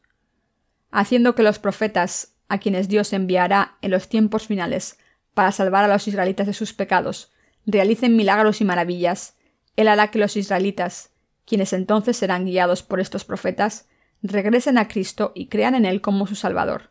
Haciendo 0.92 1.34
que 1.34 1.42
los 1.42 1.58
profetas, 1.58 2.36
a 2.48 2.58
quienes 2.58 2.86
Dios 2.86 3.12
enviará 3.12 3.78
en 3.82 3.90
los 3.90 4.08
tiempos 4.08 4.46
finales 4.46 4.98
para 5.34 5.50
salvar 5.50 5.84
a 5.84 5.88
los 5.88 6.06
israelitas 6.06 6.46
de 6.46 6.52
sus 6.52 6.72
pecados, 6.72 7.31
realicen 7.66 8.16
milagros 8.16 8.60
y 8.60 8.64
maravillas, 8.64 9.36
Él 9.76 9.88
hará 9.88 10.10
que 10.10 10.18
los 10.18 10.36
israelitas, 10.36 11.12
quienes 11.46 11.72
entonces 11.72 12.16
serán 12.16 12.44
guiados 12.44 12.82
por 12.82 13.00
estos 13.00 13.24
profetas, 13.24 13.88
regresen 14.22 14.78
a 14.78 14.88
Cristo 14.88 15.32
y 15.34 15.48
crean 15.48 15.74
en 15.74 15.84
Él 15.84 16.00
como 16.00 16.26
su 16.26 16.34
Salvador. 16.34 16.90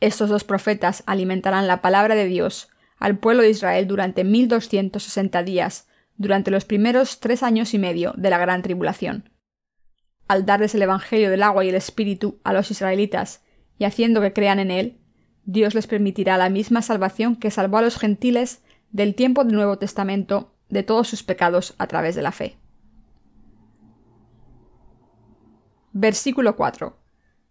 Estos 0.00 0.30
dos 0.30 0.44
profetas 0.44 1.02
alimentarán 1.06 1.66
la 1.66 1.82
palabra 1.82 2.14
de 2.14 2.26
Dios 2.26 2.70
al 2.98 3.18
pueblo 3.18 3.42
de 3.42 3.50
Israel 3.50 3.86
durante 3.86 4.24
1260 4.24 5.42
días, 5.42 5.88
durante 6.16 6.50
los 6.50 6.64
primeros 6.64 7.20
tres 7.20 7.42
años 7.42 7.74
y 7.74 7.78
medio 7.78 8.12
de 8.16 8.30
la 8.30 8.38
gran 8.38 8.62
tribulación. 8.62 9.30
Al 10.28 10.46
darles 10.46 10.74
el 10.74 10.82
Evangelio 10.82 11.30
del 11.30 11.42
agua 11.42 11.64
y 11.64 11.70
el 11.70 11.74
Espíritu 11.74 12.40
a 12.44 12.52
los 12.52 12.70
israelitas 12.70 13.42
y 13.78 13.84
haciendo 13.84 14.20
que 14.20 14.32
crean 14.32 14.58
en 14.58 14.70
él, 14.70 15.00
Dios 15.44 15.74
les 15.74 15.86
permitirá 15.86 16.36
la 16.36 16.50
misma 16.50 16.82
salvación 16.82 17.36
que 17.36 17.50
salvó 17.50 17.78
a 17.78 17.82
los 17.82 17.98
gentiles 17.98 18.62
del 18.92 19.14
tiempo 19.14 19.44
del 19.44 19.54
Nuevo 19.54 19.78
Testamento 19.78 20.52
de 20.68 20.82
todos 20.82 21.08
sus 21.08 21.22
pecados 21.22 21.74
a 21.78 21.86
través 21.86 22.14
de 22.14 22.22
la 22.22 22.32
fe. 22.32 22.56
Versículo 25.92 26.56
4. 26.56 26.96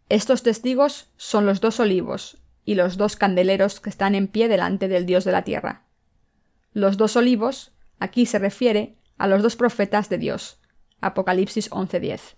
Estos 0.10 0.44
testigos 0.44 1.12
son 1.18 1.46
los 1.46 1.62
dos 1.62 1.80
olivos 1.80 2.42
y 2.66 2.76
los 2.76 2.98
dos 2.98 3.16
candeleros 3.16 3.80
que 3.80 3.90
están 3.90 4.16
en 4.16 4.28
pie 4.28 4.48
delante 4.48 4.88
del 4.88 5.06
Dios 5.06 5.24
de 5.24 5.32
la 5.32 5.44
tierra. 5.44 5.84
Los 6.72 6.98
dos 6.98 7.16
olivos, 7.16 7.74
aquí 8.00 8.26
se 8.26 8.40
refiere 8.40 8.96
a 9.18 9.28
los 9.28 9.44
dos 9.44 9.56
profetas 9.56 10.10
de 10.10 10.18
Dios. 10.18 10.60
Apocalipsis 11.02 11.70
11:10. 11.72 12.36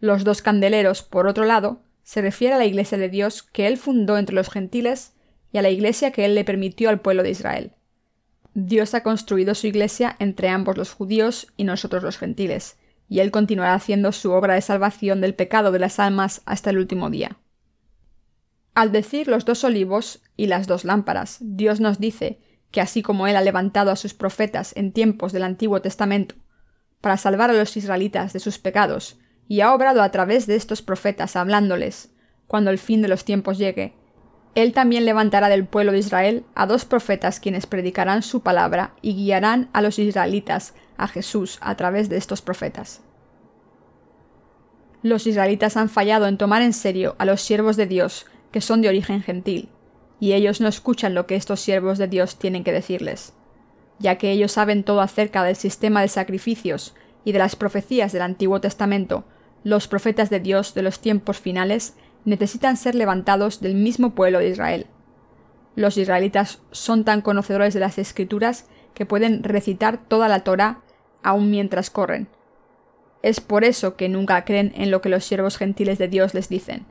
Los 0.00 0.24
dos 0.24 0.42
candeleros, 0.42 1.02
por 1.02 1.26
otro 1.26 1.44
lado, 1.44 1.82
se 2.02 2.20
refiere 2.20 2.54
a 2.54 2.58
la 2.58 2.66
iglesia 2.66 2.98
de 2.98 3.08
Dios 3.08 3.42
que 3.42 3.66
él 3.66 3.78
fundó 3.78 4.18
entre 4.18 4.34
los 4.34 4.50
gentiles 4.50 5.14
y 5.52 5.58
a 5.58 5.62
la 5.62 5.70
iglesia 5.70 6.10
que 6.10 6.24
él 6.24 6.34
le 6.34 6.44
permitió 6.44 6.90
al 6.90 7.00
pueblo 7.00 7.22
de 7.22 7.30
Israel. 7.30 7.72
Dios 8.54 8.94
ha 8.94 9.02
construido 9.02 9.54
su 9.54 9.66
iglesia 9.66 10.14
entre 10.20 10.48
ambos 10.48 10.76
los 10.76 10.92
judíos 10.92 11.52
y 11.56 11.64
nosotros 11.64 12.04
los 12.04 12.18
gentiles, 12.18 12.76
y 13.08 13.18
Él 13.18 13.32
continuará 13.32 13.74
haciendo 13.74 14.12
su 14.12 14.30
obra 14.30 14.54
de 14.54 14.60
salvación 14.62 15.20
del 15.20 15.34
pecado 15.34 15.72
de 15.72 15.80
las 15.80 15.98
almas 15.98 16.42
hasta 16.46 16.70
el 16.70 16.78
último 16.78 17.10
día. 17.10 17.36
Al 18.74 18.92
decir 18.92 19.28
los 19.28 19.44
dos 19.44 19.64
olivos 19.64 20.22
y 20.36 20.46
las 20.46 20.66
dos 20.66 20.84
lámparas, 20.84 21.38
Dios 21.40 21.80
nos 21.80 21.98
dice 21.98 22.40
que 22.70 22.80
así 22.80 23.02
como 23.02 23.26
Él 23.26 23.36
ha 23.36 23.40
levantado 23.40 23.90
a 23.90 23.96
sus 23.96 24.14
profetas 24.14 24.72
en 24.76 24.92
tiempos 24.92 25.32
del 25.32 25.42
Antiguo 25.42 25.80
Testamento 25.80 26.36
para 27.00 27.16
salvar 27.16 27.50
a 27.50 27.54
los 27.54 27.76
israelitas 27.76 28.32
de 28.32 28.40
sus 28.40 28.58
pecados, 28.58 29.18
y 29.46 29.60
ha 29.60 29.74
obrado 29.74 30.02
a 30.02 30.10
través 30.10 30.46
de 30.46 30.56
estos 30.56 30.80
profetas 30.80 31.36
hablándoles, 31.36 32.10
cuando 32.46 32.70
el 32.70 32.78
fin 32.78 33.02
de 33.02 33.08
los 33.08 33.24
tiempos 33.24 33.58
llegue, 33.58 33.94
Él 34.54 34.72
también 34.72 35.04
levantará 35.04 35.48
del 35.48 35.66
pueblo 35.66 35.92
de 35.92 35.98
Israel 35.98 36.44
a 36.54 36.66
dos 36.66 36.84
profetas 36.84 37.40
quienes 37.40 37.66
predicarán 37.66 38.22
su 38.22 38.40
palabra 38.40 38.94
y 39.02 39.14
guiarán 39.14 39.68
a 39.72 39.82
los 39.82 39.98
israelitas 39.98 40.74
a 40.96 41.08
Jesús 41.08 41.58
a 41.60 41.74
través 41.76 42.08
de 42.08 42.16
estos 42.16 42.40
profetas. 42.40 43.02
Los 45.02 45.26
israelitas 45.26 45.76
han 45.76 45.88
fallado 45.88 46.26
en 46.26 46.38
tomar 46.38 46.62
en 46.62 46.72
serio 46.72 47.16
a 47.18 47.24
los 47.24 47.40
siervos 47.40 47.76
de 47.76 47.86
Dios 47.86 48.26
que 48.52 48.60
son 48.60 48.80
de 48.80 48.88
origen 48.88 49.22
gentil, 49.22 49.68
y 50.20 50.32
ellos 50.32 50.60
no 50.60 50.68
escuchan 50.68 51.14
lo 51.14 51.26
que 51.26 51.34
estos 51.34 51.60
siervos 51.60 51.98
de 51.98 52.06
Dios 52.06 52.38
tienen 52.38 52.62
que 52.62 52.72
decirles, 52.72 53.32
ya 53.98 54.16
que 54.16 54.30
ellos 54.30 54.52
saben 54.52 54.84
todo 54.84 55.00
acerca 55.00 55.42
del 55.42 55.56
sistema 55.56 56.00
de 56.00 56.08
sacrificios 56.08 56.94
y 57.24 57.32
de 57.32 57.40
las 57.40 57.56
profecías 57.56 58.12
del 58.12 58.22
Antiguo 58.22 58.60
Testamento, 58.60 59.24
los 59.64 59.88
profetas 59.88 60.30
de 60.30 60.40
Dios 60.40 60.74
de 60.74 60.82
los 60.82 61.00
tiempos 61.00 61.38
finales 61.38 61.94
necesitan 62.24 62.76
ser 62.76 62.94
levantados 62.94 63.60
del 63.60 63.74
mismo 63.74 64.14
pueblo 64.14 64.38
de 64.38 64.48
Israel. 64.48 64.86
Los 65.76 65.96
israelitas 65.96 66.60
son 66.70 67.04
tan 67.04 67.20
conocedores 67.20 67.74
de 67.74 67.80
las 67.80 67.98
escrituras 67.98 68.66
que 68.94 69.06
pueden 69.06 69.42
recitar 69.42 69.98
toda 69.98 70.28
la 70.28 70.40
Torah 70.40 70.80
aun 71.22 71.50
mientras 71.50 71.90
corren. 71.90 72.28
Es 73.22 73.40
por 73.40 73.64
eso 73.64 73.96
que 73.96 74.08
nunca 74.08 74.44
creen 74.44 74.72
en 74.76 74.90
lo 74.90 75.00
que 75.00 75.08
los 75.08 75.24
siervos 75.24 75.56
gentiles 75.56 75.98
de 75.98 76.08
Dios 76.08 76.34
les 76.34 76.48
dicen. 76.48 76.86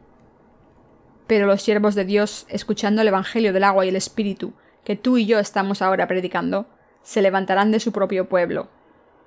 Pero 1.28 1.46
los 1.46 1.62
siervos 1.62 1.96
de 1.96 2.06
Dios, 2.06 2.46
escuchando 2.50 3.02
el 3.02 3.08
Evangelio 3.08 3.54
del 3.54 3.63
agua 3.63 3.86
y 3.86 3.90
el 3.90 3.96
Espíritu, 3.96 4.54
que 4.84 4.96
tú 4.96 5.18
y 5.18 5.25
yo 5.25 5.40
estamos 5.40 5.82
ahora 5.82 6.08
predicando, 6.08 6.66
se 7.04 7.22
levantarán 7.22 7.72
de 7.72 7.80
su 7.80 7.92
propio 7.92 8.28
pueblo. 8.28 8.70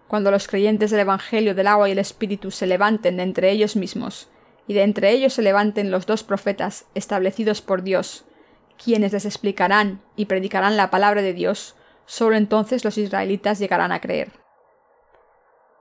cuando 0.09 0.31
los 0.31 0.47
creyentes 0.47 0.91
del 0.91 1.01
Evangelio 1.01 1.55
del 1.55 1.67
agua 1.67 1.89
y 1.89 1.93
el 1.93 1.99
Espíritu 1.99 2.51
se 2.51 2.67
levanten 2.67 3.17
de 3.17 3.25
entre 3.25 3.51
ellos 3.51 3.77
mismos, 3.77 4.29
y 4.67 4.75
de 4.75 4.83
entre 4.83 5.11
ellos 5.11 5.35
se 5.35 5.43
levanten 5.43 5.91
los 5.91 6.07
dos 6.07 6.23
profetas 6.23 6.87
establecidos 6.95 7.63
por 7.63 7.83
Dios, 7.83 8.25
quienes 8.83 9.13
les 9.13 9.25
explicarán 9.25 10.03
y 10.17 10.27
predicarán 10.27 10.77
la 10.77 10.91
palabra 10.91 11.23
de 11.23 11.33
Dios, 11.33 11.77
solo 12.05 12.37
entonces 12.37 12.85
los 12.85 12.99
israelitas 12.99 13.59
llegarán 13.59 13.93
a 13.93 14.01
creer. 14.01 14.33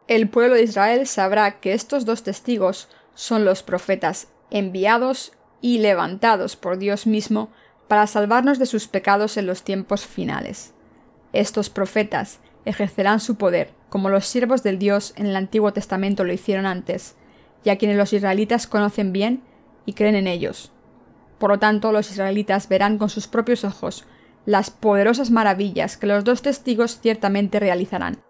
El 0.07 0.29
pueblo 0.29 0.55
de 0.55 0.63
Israel 0.63 1.07
sabrá 1.07 1.59
que 1.59 1.73
estos 1.73 2.05
dos 2.05 2.23
testigos 2.23 2.89
son 3.15 3.43
los 3.43 3.63
profetas 3.63 4.27
enviados 4.51 5.33
y 5.61 5.79
levantados 5.79 6.55
por 6.55 6.77
Dios 6.77 7.07
mismo 7.07 7.49
para 7.87 8.07
salvarnos 8.07 8.59
de 8.59 8.65
sus 8.65 8.87
pecados 8.87 9.37
en 9.37 9.47
los 9.47 9.63
tiempos 9.63 10.05
finales. 10.05 10.73
Estos 11.33 11.69
profetas 11.69 12.39
ejercerán 12.65 13.19
su 13.19 13.35
poder, 13.35 13.73
como 13.89 14.09
los 14.09 14.25
siervos 14.25 14.63
del 14.63 14.77
Dios 14.77 15.13
en 15.17 15.25
el 15.27 15.35
Antiguo 15.35 15.73
Testamento 15.73 16.23
lo 16.23 16.33
hicieron 16.33 16.65
antes, 16.65 17.15
y 17.65 17.71
a 17.71 17.77
quienes 17.77 17.97
los 17.97 18.13
israelitas 18.13 18.67
conocen 18.67 19.11
bien 19.11 19.43
y 19.85 19.93
creen 19.93 20.15
en 20.15 20.27
ellos. 20.27 20.71
Por 21.37 21.49
lo 21.49 21.59
tanto, 21.59 21.91
los 21.91 22.09
israelitas 22.09 22.69
verán 22.69 22.97
con 22.97 23.09
sus 23.09 23.27
propios 23.27 23.65
ojos 23.65 24.05
las 24.45 24.69
poderosas 24.69 25.31
maravillas 25.31 25.97
que 25.97 26.07
los 26.07 26.23
dos 26.23 26.43
testigos 26.43 26.99
ciertamente 27.01 27.59
realizarán. 27.59 28.23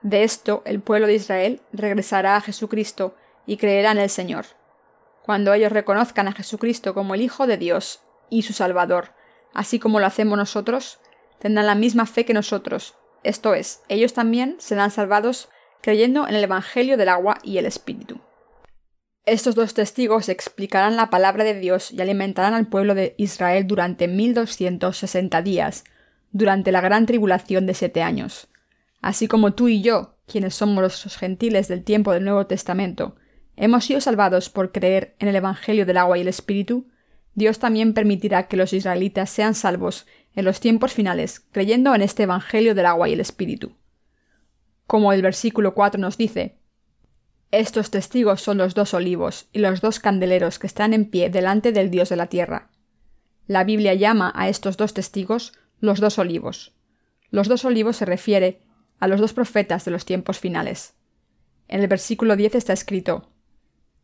De 0.00 0.22
esto 0.22 0.62
el 0.64 0.80
pueblo 0.80 1.08
de 1.08 1.14
Israel 1.14 1.60
regresará 1.72 2.36
a 2.36 2.40
Jesucristo 2.40 3.16
y 3.44 3.56
creerá 3.56 3.90
en 3.90 3.98
el 3.98 4.08
Señor. 4.08 4.46
Cuando 5.24 5.52
ellos 5.52 5.72
reconozcan 5.72 6.28
a 6.28 6.32
Jesucristo 6.32 6.94
como 6.94 7.14
el 7.14 7.20
Hijo 7.20 7.46
de 7.46 7.56
Dios 7.56 8.00
y 8.30 8.42
su 8.42 8.52
Salvador, 8.52 9.14
así 9.52 9.78
como 9.78 10.00
lo 10.00 10.06
hacemos 10.06 10.38
nosotros, 10.38 11.00
tendrán 11.38 11.66
la 11.66 11.74
misma 11.74 12.06
fe 12.06 12.24
que 12.24 12.34
nosotros, 12.34 12.94
esto 13.24 13.54
es, 13.54 13.82
ellos 13.88 14.14
también 14.14 14.56
serán 14.58 14.90
salvados 14.90 15.48
creyendo 15.80 16.26
en 16.28 16.36
el 16.36 16.44
Evangelio 16.44 16.96
del 16.96 17.08
agua 17.08 17.38
y 17.42 17.58
el 17.58 17.66
Espíritu. 17.66 18.20
Estos 19.24 19.54
dos 19.54 19.72
testigos 19.72 20.28
explicarán 20.28 20.96
la 20.96 21.08
palabra 21.08 21.44
de 21.44 21.54
Dios 21.54 21.92
y 21.92 22.00
alimentarán 22.00 22.54
al 22.54 22.66
pueblo 22.66 22.96
de 22.96 23.14
Israel 23.18 23.68
durante 23.68 24.08
1260 24.08 25.42
días, 25.42 25.84
durante 26.32 26.72
la 26.72 26.80
gran 26.80 27.06
tribulación 27.06 27.64
de 27.66 27.74
siete 27.74 28.02
años. 28.02 28.48
Así 29.00 29.28
como 29.28 29.52
tú 29.52 29.68
y 29.68 29.80
yo, 29.80 30.16
quienes 30.26 30.56
somos 30.56 30.82
los 30.82 31.16
gentiles 31.16 31.68
del 31.68 31.84
tiempo 31.84 32.12
del 32.12 32.24
Nuevo 32.24 32.46
Testamento, 32.46 33.14
hemos 33.54 33.84
sido 33.84 34.00
salvados 34.00 34.48
por 34.48 34.72
creer 34.72 35.14
en 35.20 35.28
el 35.28 35.36
Evangelio 35.36 35.86
del 35.86 35.98
agua 35.98 36.18
y 36.18 36.22
el 36.22 36.28
Espíritu, 36.28 36.88
Dios 37.34 37.60
también 37.60 37.94
permitirá 37.94 38.48
que 38.48 38.56
los 38.56 38.72
israelitas 38.72 39.30
sean 39.30 39.54
salvos 39.54 40.04
en 40.34 40.44
los 40.44 40.58
tiempos 40.58 40.92
finales, 40.94 41.46
creyendo 41.52 41.94
en 41.94 42.02
este 42.02 42.24
Evangelio 42.24 42.74
del 42.74 42.86
agua 42.86 43.08
y 43.08 43.12
el 43.12 43.20
Espíritu. 43.20 43.76
Como 44.88 45.12
el 45.12 45.22
versículo 45.22 45.74
4 45.74 46.00
nos 46.00 46.18
dice, 46.18 46.56
estos 47.52 47.90
testigos 47.90 48.40
son 48.40 48.56
los 48.56 48.74
dos 48.74 48.94
olivos 48.94 49.46
y 49.52 49.58
los 49.58 49.82
dos 49.82 50.00
candeleros 50.00 50.58
que 50.58 50.66
están 50.66 50.94
en 50.94 51.04
pie 51.04 51.28
delante 51.28 51.70
del 51.70 51.90
Dios 51.90 52.08
de 52.08 52.16
la 52.16 52.28
tierra. 52.28 52.70
La 53.46 53.62
Biblia 53.62 53.92
llama 53.92 54.32
a 54.34 54.48
estos 54.48 54.78
dos 54.78 54.94
testigos 54.94 55.52
los 55.78 56.00
dos 56.00 56.18
olivos. 56.18 56.72
Los 57.30 57.48
dos 57.48 57.66
olivos 57.66 57.96
se 57.96 58.06
refiere 58.06 58.62
a 58.98 59.06
los 59.06 59.20
dos 59.20 59.34
profetas 59.34 59.84
de 59.84 59.90
los 59.90 60.06
tiempos 60.06 60.38
finales. 60.38 60.94
En 61.68 61.82
el 61.82 61.88
versículo 61.88 62.36
10 62.36 62.54
está 62.54 62.72
escrito, 62.72 63.28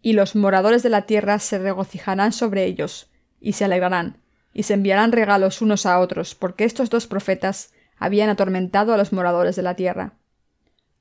Y 0.02 0.12
los 0.12 0.36
moradores 0.36 0.82
de 0.82 0.90
la 0.90 1.06
tierra 1.06 1.38
se 1.38 1.58
regocijarán 1.58 2.32
sobre 2.32 2.66
ellos, 2.66 3.10
y 3.40 3.54
se 3.54 3.64
alegrarán, 3.64 4.18
y 4.52 4.64
se 4.64 4.74
enviarán 4.74 5.12
regalos 5.12 5.62
unos 5.62 5.86
a 5.86 6.00
otros, 6.00 6.34
porque 6.34 6.64
estos 6.64 6.90
dos 6.90 7.06
profetas 7.06 7.72
habían 7.96 8.28
atormentado 8.28 8.92
a 8.92 8.98
los 8.98 9.12
moradores 9.12 9.56
de 9.56 9.62
la 9.62 9.74
tierra. 9.74 10.18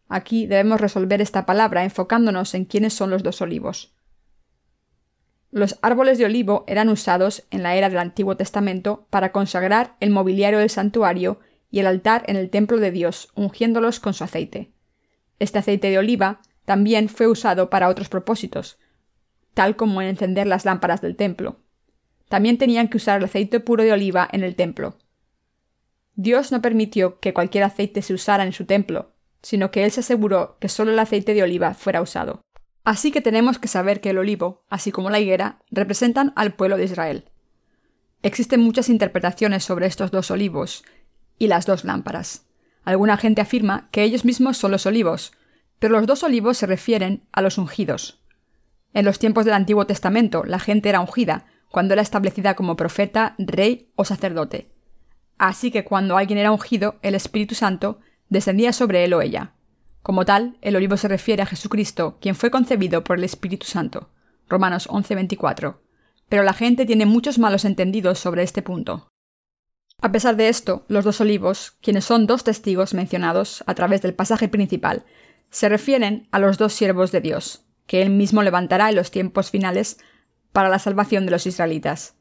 Aquí 0.09 0.47
debemos 0.47 0.79
resolver 0.79 1.21
esta 1.21 1.45
palabra 1.45 1.83
enfocándonos 1.83 2.53
en 2.53 2.65
quiénes 2.65 2.93
son 2.93 3.09
los 3.09 3.23
dos 3.23 3.41
olivos. 3.41 3.93
Los 5.51 5.79
árboles 5.81 6.17
de 6.17 6.25
olivo 6.25 6.65
eran 6.67 6.89
usados 6.89 7.45
en 7.51 7.63
la 7.63 7.75
era 7.75 7.89
del 7.89 7.99
Antiguo 7.99 8.35
Testamento 8.37 9.07
para 9.09 9.31
consagrar 9.31 9.95
el 9.99 10.09
mobiliario 10.09 10.59
del 10.59 10.69
santuario 10.69 11.39
y 11.71 11.79
el 11.79 11.87
altar 11.87 12.23
en 12.27 12.35
el 12.35 12.49
templo 12.49 12.77
de 12.79 12.91
Dios, 12.91 13.29
ungiéndolos 13.35 13.99
con 13.99 14.13
su 14.13 14.23
aceite. 14.23 14.71
Este 15.39 15.59
aceite 15.59 15.89
de 15.89 15.97
oliva 15.97 16.41
también 16.65 17.09
fue 17.09 17.27
usado 17.27 17.69
para 17.69 17.87
otros 17.87 18.09
propósitos, 18.09 18.77
tal 19.53 19.75
como 19.75 20.01
en 20.01 20.09
encender 20.09 20.47
las 20.47 20.65
lámparas 20.65 21.01
del 21.01 21.15
templo. 21.15 21.59
También 22.29 22.57
tenían 22.57 22.89
que 22.89 22.97
usar 22.97 23.19
el 23.19 23.25
aceite 23.25 23.59
puro 23.59 23.83
de 23.83 23.93
oliva 23.93 24.27
en 24.31 24.43
el 24.43 24.55
templo. 24.55 24.97
Dios 26.15 26.51
no 26.51 26.61
permitió 26.61 27.19
que 27.19 27.33
cualquier 27.33 27.63
aceite 27.63 28.01
se 28.01 28.13
usara 28.13 28.43
en 28.43 28.51
su 28.51 28.65
templo, 28.65 29.13
sino 29.41 29.71
que 29.71 29.83
él 29.83 29.91
se 29.91 30.01
aseguró 30.01 30.57
que 30.59 30.69
solo 30.69 30.91
el 30.91 30.99
aceite 30.99 31.33
de 31.33 31.43
oliva 31.43 31.73
fuera 31.73 32.01
usado. 32.01 32.41
Así 32.83 33.11
que 33.11 33.21
tenemos 33.21 33.59
que 33.59 33.67
saber 33.67 33.99
que 33.99 34.11
el 34.11 34.17
olivo, 34.17 34.63
así 34.69 34.91
como 34.91 35.09
la 35.09 35.19
higuera, 35.19 35.59
representan 35.71 36.33
al 36.35 36.53
pueblo 36.53 36.77
de 36.77 36.85
Israel. 36.85 37.25
Existen 38.23 38.61
muchas 38.61 38.89
interpretaciones 38.89 39.63
sobre 39.63 39.87
estos 39.87 40.11
dos 40.11 40.31
olivos 40.31 40.83
y 41.37 41.47
las 41.47 41.65
dos 41.65 41.83
lámparas. 41.83 42.45
Alguna 42.83 43.17
gente 43.17 43.41
afirma 43.41 43.89
que 43.91 44.03
ellos 44.03 44.23
mismos 44.23 44.57
son 44.57 44.71
los 44.71 44.85
olivos, 44.85 45.33
pero 45.79 45.97
los 45.97 46.07
dos 46.07 46.23
olivos 46.23 46.57
se 46.57 46.65
refieren 46.65 47.27
a 47.31 47.41
los 47.41 47.57
ungidos. 47.57 48.21
En 48.93 49.05
los 49.05 49.19
tiempos 49.19 49.45
del 49.45 49.53
Antiguo 49.53 49.85
Testamento, 49.85 50.43
la 50.45 50.59
gente 50.59 50.89
era 50.89 51.01
ungida 51.01 51.45
cuando 51.69 51.93
era 51.93 52.01
establecida 52.01 52.55
como 52.55 52.77
profeta, 52.77 53.35
rey 53.37 53.91
o 53.95 54.05
sacerdote. 54.05 54.71
Así 55.37 55.69
que 55.69 55.83
cuando 55.83 56.17
alguien 56.17 56.39
era 56.39 56.51
ungido, 56.51 56.95
el 57.01 57.13
Espíritu 57.13 57.53
Santo 57.53 57.99
descendía 58.29 58.73
sobre 58.73 59.03
él 59.03 59.13
o 59.13 59.21
ella. 59.21 59.53
Como 60.01 60.25
tal, 60.25 60.57
el 60.61 60.75
olivo 60.75 60.97
se 60.97 61.07
refiere 61.07 61.43
a 61.43 61.45
Jesucristo, 61.45 62.17
quien 62.21 62.35
fue 62.35 62.51
concebido 62.51 63.03
por 63.03 63.17
el 63.17 63.23
Espíritu 63.23 63.65
Santo. 63.65 64.09
Romanos 64.47 64.87
11:24. 64.89 65.81
Pero 66.29 66.43
la 66.43 66.53
gente 66.53 66.85
tiene 66.85 67.05
muchos 67.05 67.39
malos 67.39 67.65
entendidos 67.65 68.19
sobre 68.19 68.43
este 68.43 68.61
punto. 68.61 69.07
A 70.01 70.11
pesar 70.11 70.35
de 70.35 70.47
esto, 70.47 70.85
los 70.87 71.03
dos 71.03 71.21
olivos, 71.21 71.75
quienes 71.81 72.05
son 72.05 72.27
dos 72.27 72.43
testigos 72.43 72.93
mencionados 72.93 73.63
a 73.65 73.73
través 73.73 74.01
del 74.01 74.13
pasaje 74.13 74.47
principal, 74.47 75.03
se 75.49 75.69
refieren 75.69 76.27
a 76.31 76.39
los 76.39 76.57
dos 76.57 76.73
siervos 76.73 77.11
de 77.11 77.21
Dios, 77.21 77.65
que 77.87 78.01
él 78.01 78.09
mismo 78.11 78.43
levantará 78.43 78.89
en 78.89 78.95
los 78.95 79.11
tiempos 79.11 79.49
finales 79.49 79.97
para 80.51 80.69
la 80.69 80.79
salvación 80.79 81.25
de 81.25 81.31
los 81.31 81.47
israelitas. 81.47 82.15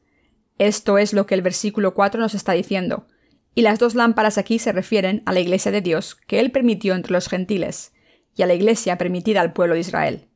Esto 0.57 0.97
es 0.97 1.13
lo 1.13 1.27
que 1.27 1.35
el 1.35 1.41
versículo 1.41 1.93
4 1.93 2.19
nos 2.19 2.33
está 2.33 2.53
diciendo, 2.53 3.07
y 3.57 3.63
las 3.63 3.79
dos 3.79 3.95
lámparas 3.95 4.37
aquí 4.37 4.59
se 4.59 4.71
refieren 4.71 5.23
a 5.25 5.33
la 5.33 5.39
Iglesia 5.39 5.71
de 5.71 5.81
Dios 5.81 6.13
que 6.27 6.39
Él 6.39 6.51
permitió 6.51 6.93
entre 6.93 7.13
los 7.13 7.27
gentiles, 7.27 7.91
y 8.35 8.43
a 8.43 8.45
la 8.45 8.53
Iglesia 8.53 8.99
permitida 8.99 9.41
al 9.41 9.51
pueblo 9.51 9.73
de 9.73 9.79
Israel. 9.79 10.27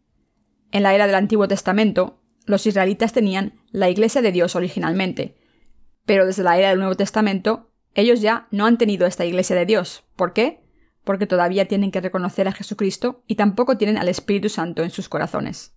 En 0.71 0.81
la 0.81 0.95
era 0.95 1.05
del 1.05 1.13
Antiguo 1.13 1.47
Testamento, 1.47 2.19
los 2.47 2.65
israelitas 2.65 3.13
tenían 3.13 3.61
la 3.69 3.91
Iglesia 3.91 4.23
de 4.23 4.31
Dios 4.31 4.55
originalmente, 4.55 5.37
pero 6.03 6.25
desde 6.25 6.41
la 6.41 6.57
era 6.57 6.69
del 6.69 6.79
Nuevo 6.79 6.95
Testamento, 6.95 7.69
ellos 7.93 8.21
ya 8.21 8.47
no 8.49 8.65
han 8.65 8.79
tenido 8.79 9.05
esta 9.05 9.23
Iglesia 9.23 9.55
de 9.55 9.67
Dios. 9.67 10.03
¿Por 10.15 10.33
qué? 10.33 10.63
Porque 11.03 11.27
todavía 11.27 11.67
tienen 11.67 11.91
que 11.91 12.01
reconocer 12.01 12.47
a 12.47 12.53
Jesucristo 12.53 13.21
y 13.27 13.35
tampoco 13.35 13.77
tienen 13.77 13.99
al 13.99 14.07
Espíritu 14.07 14.49
Santo 14.49 14.81
en 14.81 14.89
sus 14.89 15.09
corazones. 15.09 15.75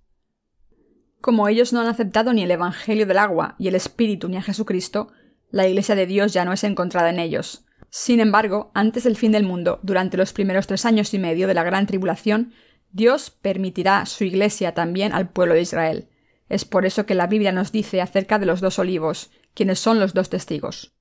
Como 1.21 1.47
ellos 1.49 1.75
no 1.75 1.83
han 1.83 1.89
aceptado 1.89 2.33
ni 2.33 2.43
el 2.43 2.51
Evangelio 2.51 3.05
del 3.05 3.19
agua 3.19 3.55
y 3.59 3.69
el 3.69 3.75
Espíritu 3.75 4.31
ni 4.31 4.39
a 4.39 4.43
Jesucristo, 4.43 5.13
la 5.54 5.68
Iglesia 5.68 5.94
de 5.94 6.06
Dios 6.06 6.32
ya 6.32 6.44
no 6.44 6.52
es 6.52 6.64
encontrada 6.64 7.11
en 7.11 7.20
ellos. 7.20 7.64
Sin 7.88 8.18
embargo, 8.18 8.73
antes 8.75 9.04
del 9.04 9.14
fin 9.14 9.30
del 9.30 9.44
mundo, 9.44 9.78
durante 9.84 10.16
los 10.16 10.32
primeros 10.32 10.66
tres 10.66 10.84
años 10.84 11.14
y 11.14 11.20
medio 11.20 11.46
de 11.46 11.54
la 11.54 11.62
gran 11.62 11.87
tribulación, 11.87 12.52
Dios 12.90 13.30
permitirá 13.30 14.04
su 14.04 14.25
Iglesia 14.25 14.75
también 14.75 15.12
al 15.12 15.28
pueblo 15.28 15.54
de 15.54 15.62
Israel. 15.62 16.08
Es 16.49 16.64
por 16.64 16.87
eso 16.87 17.06
que 17.06 17.14
la 17.14 17.28
Biblia 17.28 17.52
nos 17.52 17.70
dice 17.70 18.00
acerca 18.00 18.40
de 18.40 18.46
los 18.46 18.61
dos 18.61 18.80
olivos, 18.80 19.30
quienes 19.54 19.78
son 19.78 20.00
los 20.00 20.12
dos 20.12 20.28
testigos. 20.28 20.96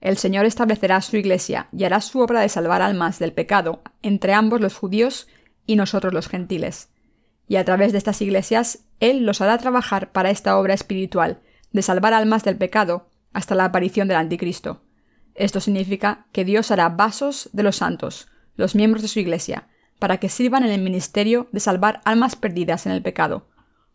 El 0.00 0.16
Señor 0.16 0.46
establecerá 0.46 1.02
su 1.02 1.18
Iglesia 1.18 1.68
y 1.70 1.84
hará 1.84 2.00
su 2.00 2.20
obra 2.20 2.40
de 2.40 2.48
salvar 2.48 2.80
almas 2.80 3.18
del 3.18 3.34
pecado 3.34 3.82
entre 4.00 4.32
ambos 4.32 4.62
los 4.62 4.74
judíos 4.74 5.28
y 5.66 5.76
nosotros 5.76 6.14
los 6.14 6.28
gentiles. 6.28 6.88
Y 7.46 7.56
a 7.56 7.64
través 7.66 7.92
de 7.92 7.98
estas 7.98 8.22
iglesias, 8.22 8.86
Él 9.00 9.26
los 9.26 9.42
hará 9.42 9.58
trabajar 9.58 10.12
para 10.12 10.30
esta 10.30 10.56
obra 10.56 10.72
espiritual, 10.72 11.42
de 11.72 11.82
salvar 11.82 12.14
almas 12.14 12.42
del 12.42 12.56
pecado 12.56 13.11
hasta 13.32 13.54
la 13.54 13.64
aparición 13.64 14.08
del 14.08 14.16
Anticristo. 14.16 14.82
Esto 15.34 15.60
significa 15.60 16.26
que 16.32 16.44
Dios 16.44 16.70
hará 16.70 16.88
vasos 16.90 17.48
de 17.52 17.62
los 17.62 17.76
santos, 17.76 18.28
los 18.56 18.74
miembros 18.74 19.02
de 19.02 19.08
su 19.08 19.18
Iglesia, 19.20 19.68
para 19.98 20.18
que 20.18 20.28
sirvan 20.28 20.64
en 20.64 20.70
el 20.70 20.82
ministerio 20.82 21.48
de 21.52 21.60
salvar 21.60 22.00
almas 22.04 22.36
perdidas 22.36 22.86
en 22.86 22.92
el 22.92 23.02
pecado. 23.02 23.48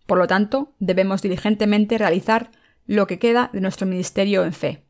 Por 0.06 0.18
lo 0.18 0.28
tanto, 0.28 0.74
debemos 0.80 1.22
diligentemente 1.22 1.98
realizar 1.98 2.52
lo 2.86 3.06
que 3.08 3.20
queda 3.20 3.50
de 3.54 3.62
nuestro 3.62 3.86
ministerio 3.86 4.46
en 4.46 4.54
fe. 4.54 4.86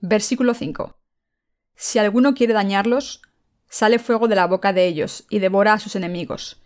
Versículo 0.00 0.54
5. 0.54 0.96
Si 1.76 1.98
alguno 1.98 2.34
quiere 2.34 2.54
dañarlos, 2.54 3.20
sale 3.68 3.98
fuego 3.98 4.28
de 4.28 4.34
la 4.34 4.46
boca 4.46 4.72
de 4.72 4.86
ellos 4.86 5.26
y 5.28 5.40
devora 5.40 5.74
a 5.74 5.78
sus 5.78 5.94
enemigos. 5.94 6.62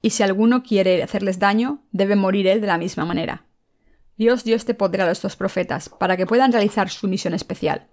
Y 0.00 0.10
si 0.10 0.22
alguno 0.22 0.62
quiere 0.62 1.02
hacerles 1.02 1.40
daño, 1.40 1.82
debe 1.90 2.14
morir 2.14 2.46
él 2.46 2.60
de 2.60 2.68
la 2.68 2.78
misma 2.78 3.04
manera. 3.04 3.47
Dios 4.18 4.42
dio 4.42 4.56
este 4.56 4.74
poder 4.74 5.02
a 5.02 5.06
los 5.06 5.22
dos 5.22 5.36
profetas 5.36 5.88
para 5.88 6.16
que 6.16 6.26
puedan 6.26 6.52
realizar 6.52 6.90
su 6.90 7.06
misión 7.06 7.34
especial. 7.34 7.86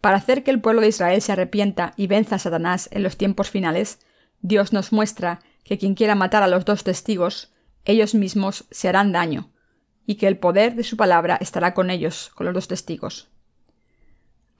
Para 0.00 0.16
hacer 0.16 0.44
que 0.44 0.52
el 0.52 0.60
pueblo 0.60 0.80
de 0.80 0.88
Israel 0.88 1.20
se 1.20 1.32
arrepienta 1.32 1.94
y 1.96 2.06
venza 2.06 2.36
a 2.36 2.38
Satanás 2.38 2.88
en 2.92 3.02
los 3.02 3.16
tiempos 3.16 3.50
finales, 3.50 3.98
Dios 4.40 4.72
nos 4.72 4.92
muestra 4.92 5.40
que 5.64 5.76
quien 5.76 5.96
quiera 5.96 6.14
matar 6.14 6.44
a 6.44 6.46
los 6.46 6.64
dos 6.64 6.84
testigos, 6.84 7.52
ellos 7.84 8.14
mismos 8.14 8.66
se 8.70 8.88
harán 8.88 9.10
daño, 9.10 9.50
y 10.06 10.14
que 10.14 10.28
el 10.28 10.38
poder 10.38 10.76
de 10.76 10.84
su 10.84 10.96
palabra 10.96 11.36
estará 11.40 11.74
con 11.74 11.90
ellos, 11.90 12.30
con 12.36 12.46
los 12.46 12.54
dos 12.54 12.68
testigos. 12.68 13.28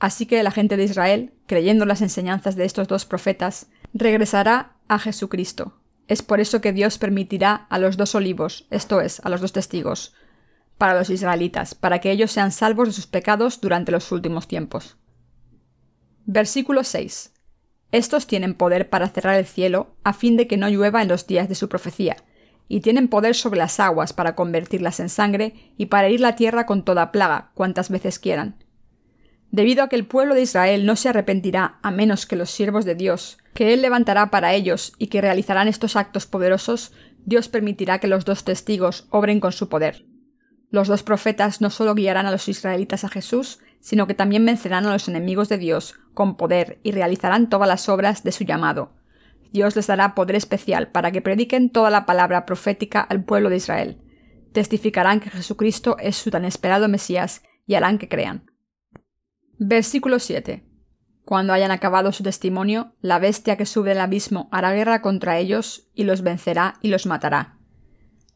Así 0.01 0.27
que 0.27 0.43
la 0.43 0.51
gente 0.51 0.77
de 0.77 0.85
Israel, 0.85 1.33
creyendo 1.47 1.87
las 1.87 2.03
enseñanzas 2.03 2.57
de 2.57 2.65
estos 2.65 2.89
dos 2.89 3.05
profetas, 3.05 3.69
regresará 3.95 4.77
a 4.89 4.99
Jesucristo. 4.99 5.81
Es 6.09 6.23
por 6.23 6.41
eso 6.41 6.61
que 6.61 6.73
Dios 6.73 6.99
permitirá 6.99 7.55
a 7.55 7.79
los 7.79 7.97
dos 7.97 8.17
olivos, 8.17 8.67
esto 8.71 9.01
es, 9.01 9.21
a 9.25 9.29
los 9.29 9.41
dos 9.41 9.53
testigos, 9.53 10.15
para 10.79 10.97
los 10.97 11.11
israelitas, 11.11 11.75
para 11.75 11.99
que 11.99 12.11
ellos 12.11 12.31
sean 12.31 12.53
salvos 12.53 12.89
de 12.89 12.95
sus 12.95 13.07
pecados 13.07 13.61
durante 13.61 13.93
los 13.93 14.11
últimos 14.13 14.49
tiempos. 14.49 14.97
Versículo 16.25 16.85
6. 16.85 17.33
Estos 17.91 18.27
tienen 18.27 18.55
poder 18.55 18.89
para 18.91 19.09
cerrar 19.09 19.37
el 19.37 19.47
cielo, 19.47 19.97
a 20.05 20.13
fin 20.13 20.37
de 20.37 20.47
que 20.47 20.57
no 20.57 20.69
llueva 20.69 21.03
en 21.03 21.09
los 21.09 21.27
días 21.27 21.49
de 21.49 21.55
su 21.55 21.69
profecía, 21.69 22.17
y 22.69 22.81
tienen 22.81 23.09
poder 23.09 23.35
sobre 23.35 23.59
las 23.59 23.81
aguas 23.81 24.13
para 24.13 24.35
convertirlas 24.35 25.01
en 25.01 25.09
sangre 25.09 25.73
y 25.77 25.87
para 25.87 26.07
herir 26.07 26.21
la 26.21 26.37
tierra 26.37 26.67
con 26.67 26.85
toda 26.85 27.13
plaga, 27.13 27.51
cuantas 27.55 27.89
veces 27.89 28.19
quieran. 28.19 28.63
Debido 29.51 29.83
a 29.83 29.89
que 29.89 29.97
el 29.97 30.07
pueblo 30.07 30.35
de 30.35 30.43
Israel 30.43 30.85
no 30.85 30.95
se 30.97 31.09
arrepentirá 31.09 31.79
a 31.83 31.91
menos 31.91 32.27
que 32.27 32.37
los 32.37 32.51
siervos 32.51 32.85
de 32.85 32.95
Dios, 32.95 33.39
que 33.55 33.73
Él 33.73 33.81
levantará 33.81 34.31
para 34.31 34.53
ellos 34.53 34.93
y 34.99 35.07
que 35.07 35.23
realizarán 35.23 35.67
estos 35.67 35.97
actos 35.97 36.27
poderosos, 36.27 36.93
Dios 37.25 37.49
permitirá 37.49 37.99
que 37.99 38.07
los 38.07 38.27
dos 38.27 38.45
testigos 38.45 39.07
obren 39.09 39.41
con 39.41 39.53
su 39.53 39.71
poder. 39.71 40.05
Los 40.71 40.89
dos 40.89 41.03
profetas 41.03 41.61
no 41.61 41.71
solo 41.71 41.95
guiarán 41.95 42.27
a 42.27 42.31
los 42.31 42.49
israelitas 42.49 43.05
a 43.05 43.09
Jesús, 43.09 43.61
sino 43.81 44.07
que 44.07 44.15
también 44.15 44.45
vencerán 44.45 44.85
a 44.87 44.93
los 44.93 45.09
enemigos 45.09 45.49
de 45.49 45.57
Dios 45.57 45.95
con 46.13 46.37
poder 46.37 46.79
y 46.83 46.93
realizarán 46.93 47.49
todas 47.49 47.69
las 47.69 47.89
obras 47.89 48.23
de 48.23 48.33
su 48.33 48.45
llamado. 48.45 48.93
Dios 49.51 49.77
les 49.77 49.87
dará 49.87 50.15
poder 50.15 50.37
especial 50.37 50.91
para 50.91 51.11
que 51.11 51.23
prediquen 51.23 51.71
toda 51.71 51.89
la 51.89 52.05
palabra 52.05 52.45
profética 52.45 53.01
al 53.01 53.25
pueblo 53.25 53.49
de 53.49 53.57
Israel. 53.57 53.99
Testificarán 54.53 55.21
que 55.21 55.31
Jesucristo 55.31 55.97
es 55.99 56.17
su 56.17 56.31
tan 56.31 56.45
esperado 56.45 56.89
Mesías 56.89 57.43
y 57.67 57.75
harán 57.75 57.99
que 57.99 58.09
crean. 58.09 58.51
Versículo 59.59 60.19
7. 60.19 60.65
Cuando 61.25 61.55
hayan 61.55 61.71
acabado 61.71 62.13
su 62.13 62.23
testimonio, 62.23 62.95
la 63.01 63.19
bestia 63.19 63.57
que 63.57 63.67
sube 63.67 63.91
del 63.91 64.01
abismo 64.01 64.49
hará 64.51 64.73
guerra 64.73 65.01
contra 65.01 65.39
ellos 65.39 65.89
y 65.95 66.05
los 66.05 66.23
vencerá 66.23 66.75
y 66.83 66.89
los 66.89 67.07
matará 67.07 67.58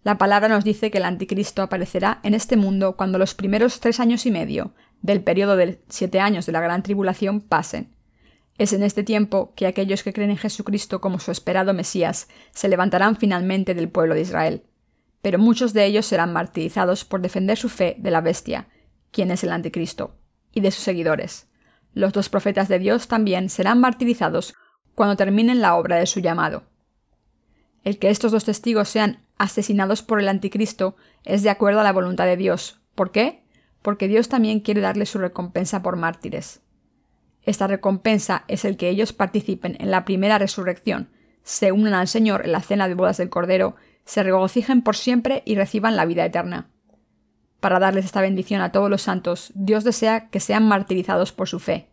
la 0.04 0.18
palabra 0.18 0.48
nos 0.48 0.64
dice 0.64 0.90
que 0.90 0.98
el 0.98 1.04
anticristo 1.04 1.62
aparecerá 1.62 2.18
en 2.24 2.34
este 2.34 2.56
mundo 2.56 2.96
cuando 2.96 3.18
los 3.18 3.34
primeros 3.34 3.78
tres 3.78 4.00
años 4.00 4.26
y 4.26 4.32
medio 4.32 4.74
del 5.00 5.22
periodo 5.22 5.56
de 5.56 5.80
siete 5.88 6.18
años 6.18 6.44
de 6.46 6.52
la 6.52 6.60
gran 6.60 6.82
tribulación 6.82 7.40
pasen. 7.40 7.94
Es 8.58 8.72
en 8.72 8.82
este 8.82 9.04
tiempo 9.04 9.52
que 9.54 9.66
aquellos 9.66 10.02
que 10.02 10.12
creen 10.12 10.30
en 10.30 10.36
Jesucristo 10.36 11.00
como 11.00 11.20
su 11.20 11.30
esperado 11.30 11.72
Mesías 11.72 12.28
se 12.50 12.68
levantarán 12.68 13.16
finalmente 13.16 13.74
del 13.74 13.88
pueblo 13.88 14.14
de 14.14 14.22
Israel. 14.22 14.64
Pero 15.22 15.38
muchos 15.38 15.72
de 15.72 15.84
ellos 15.86 16.06
serán 16.06 16.32
martirizados 16.32 17.04
por 17.04 17.20
defender 17.20 17.56
su 17.56 17.68
fe 17.68 17.94
de 17.98 18.10
la 18.10 18.20
bestia, 18.20 18.68
quien 19.12 19.30
es 19.30 19.44
el 19.44 19.52
anticristo, 19.52 20.16
y 20.52 20.60
de 20.60 20.72
sus 20.72 20.82
seguidores. 20.82 21.48
Los 21.94 22.12
dos 22.12 22.28
profetas 22.28 22.68
de 22.68 22.80
Dios 22.80 23.06
también 23.06 23.48
serán 23.48 23.80
martirizados 23.80 24.54
cuando 24.94 25.16
terminen 25.16 25.60
la 25.60 25.76
obra 25.76 25.96
de 25.96 26.06
su 26.06 26.20
llamado. 26.20 26.64
El 27.84 27.98
que 27.98 28.10
estos 28.10 28.32
dos 28.32 28.44
testigos 28.44 28.88
sean 28.88 29.18
asesinados 29.38 30.02
por 30.02 30.20
el 30.20 30.28
anticristo 30.28 30.96
es 31.24 31.42
de 31.42 31.50
acuerdo 31.50 31.80
a 31.80 31.84
la 31.84 31.92
voluntad 31.92 32.26
de 32.26 32.36
Dios. 32.36 32.80
¿Por 32.94 33.10
qué? 33.10 33.42
Porque 33.82 34.08
Dios 34.08 34.28
también 34.28 34.60
quiere 34.60 34.80
darle 34.80 35.06
su 35.06 35.18
recompensa 35.18 35.82
por 35.82 35.96
mártires. 35.96 36.60
Esta 37.42 37.66
recompensa 37.66 38.44
es 38.46 38.64
el 38.64 38.76
que 38.76 38.88
ellos 38.88 39.12
participen 39.12 39.76
en 39.80 39.90
la 39.90 40.04
primera 40.04 40.38
resurrección, 40.38 41.10
se 41.42 41.72
unan 41.72 41.94
al 41.94 42.08
Señor 42.08 42.44
en 42.44 42.52
la 42.52 42.60
cena 42.60 42.88
de 42.88 42.94
bodas 42.94 43.16
del 43.16 43.30
Cordero, 43.30 43.74
se 44.04 44.22
regocijen 44.22 44.82
por 44.82 44.96
siempre 44.96 45.42
y 45.44 45.56
reciban 45.56 45.96
la 45.96 46.04
vida 46.04 46.24
eterna. 46.24 46.68
Para 47.60 47.78
darles 47.78 48.04
esta 48.04 48.20
bendición 48.20 48.60
a 48.60 48.72
todos 48.72 48.90
los 48.90 49.02
santos, 49.02 49.52
Dios 49.54 49.84
desea 49.84 50.28
que 50.30 50.40
sean 50.40 50.66
martirizados 50.66 51.32
por 51.32 51.48
su 51.48 51.60
fe. 51.60 51.88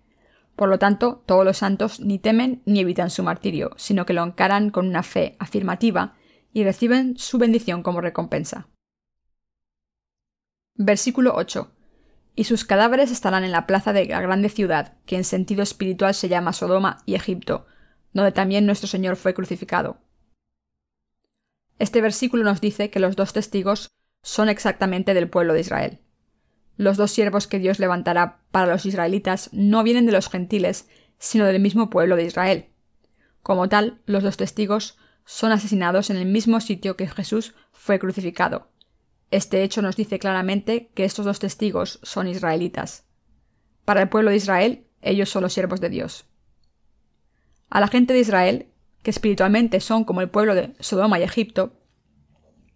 Por 0.60 0.68
lo 0.68 0.78
tanto, 0.78 1.24
todos 1.26 1.46
los 1.46 1.60
santos 1.60 2.02
ni 2.02 2.20
temen 2.20 2.62
ni 2.66 2.82
evitan 2.82 3.10
su 3.10 3.24
martirio, 3.24 3.72
sino 3.78 4.06
que 4.06 4.12
lo 4.12 4.26
encaran 4.26 4.72
con 4.72 4.90
una 4.90 5.04
fe 5.04 5.38
afirmativa 5.40 6.18
y 6.52 6.66
reciben 6.66 7.18
su 7.18 7.38
bendición 7.38 7.82
como 7.82 8.02
recompensa. 8.02 8.68
Versículo 10.76 11.32
8. 11.34 11.72
Y 12.36 12.44
sus 12.44 12.66
cadáveres 12.66 13.10
estarán 13.10 13.46
en 13.46 13.54
la 13.54 13.68
plaza 13.68 13.94
de 13.94 14.04
la 14.08 14.20
grande 14.20 14.50
ciudad, 14.50 14.98
que 15.06 15.16
en 15.16 15.24
sentido 15.24 15.64
espiritual 15.64 16.14
se 16.14 16.28
llama 16.28 16.52
Sodoma 16.52 17.04
y 17.06 17.16
Egipto, 17.16 17.66
donde 18.12 18.34
también 18.34 18.66
nuestro 18.66 18.90
Señor 18.90 19.16
fue 19.16 19.34
crucificado. 19.34 20.02
Este 21.78 22.02
versículo 22.02 22.44
nos 22.44 22.60
dice 22.60 22.90
que 22.90 23.00
los 23.00 23.16
dos 23.16 23.32
testigos 23.32 23.92
son 24.24 24.50
exactamente 24.50 25.14
del 25.14 25.30
pueblo 25.30 25.54
de 25.54 25.62
Israel. 25.62 26.00
Los 26.80 26.96
dos 26.96 27.12
siervos 27.12 27.46
que 27.46 27.60
Dios 27.60 27.78
levantará 27.78 28.40
para 28.52 28.72
los 28.72 28.86
israelitas 28.86 29.50
no 29.52 29.84
vienen 29.84 30.06
de 30.06 30.14
los 30.14 30.30
gentiles, 30.30 30.88
sino 31.18 31.44
del 31.44 31.60
mismo 31.60 31.90
pueblo 31.90 32.16
de 32.16 32.24
Israel. 32.24 32.68
Como 33.44 33.68
tal, 33.68 34.00
los 34.06 34.24
dos 34.24 34.38
testigos 34.38 34.98
son 35.26 35.52
asesinados 35.52 36.10
en 36.10 36.16
el 36.16 36.26
mismo 36.26 36.62
sitio 36.62 36.96
que 36.96 37.06
Jesús 37.06 37.54
fue 37.74 38.00
crucificado. 38.00 38.70
Este 39.30 39.62
hecho 39.64 39.82
nos 39.82 39.98
dice 39.98 40.20
claramente 40.20 40.90
que 40.96 41.04
estos 41.04 41.26
dos 41.26 41.40
testigos 41.40 42.00
son 42.02 42.30
israelitas. 42.30 43.04
Para 43.84 44.02
el 44.02 44.08
pueblo 44.08 44.30
de 44.32 44.38
Israel, 44.38 44.88
ellos 45.02 45.28
son 45.30 45.44
los 45.44 45.52
siervos 45.52 45.82
de 45.82 45.90
Dios. 45.90 46.28
A 47.70 47.82
la 47.82 47.90
gente 47.90 48.14
de 48.14 48.20
Israel, 48.22 48.70
que 49.04 49.12
espiritualmente 49.12 49.82
son 49.82 50.06
como 50.06 50.22
el 50.22 50.30
pueblo 50.30 50.56
de 50.56 50.74
Sodoma 50.80 51.20
y 51.20 51.24
Egipto, 51.24 51.74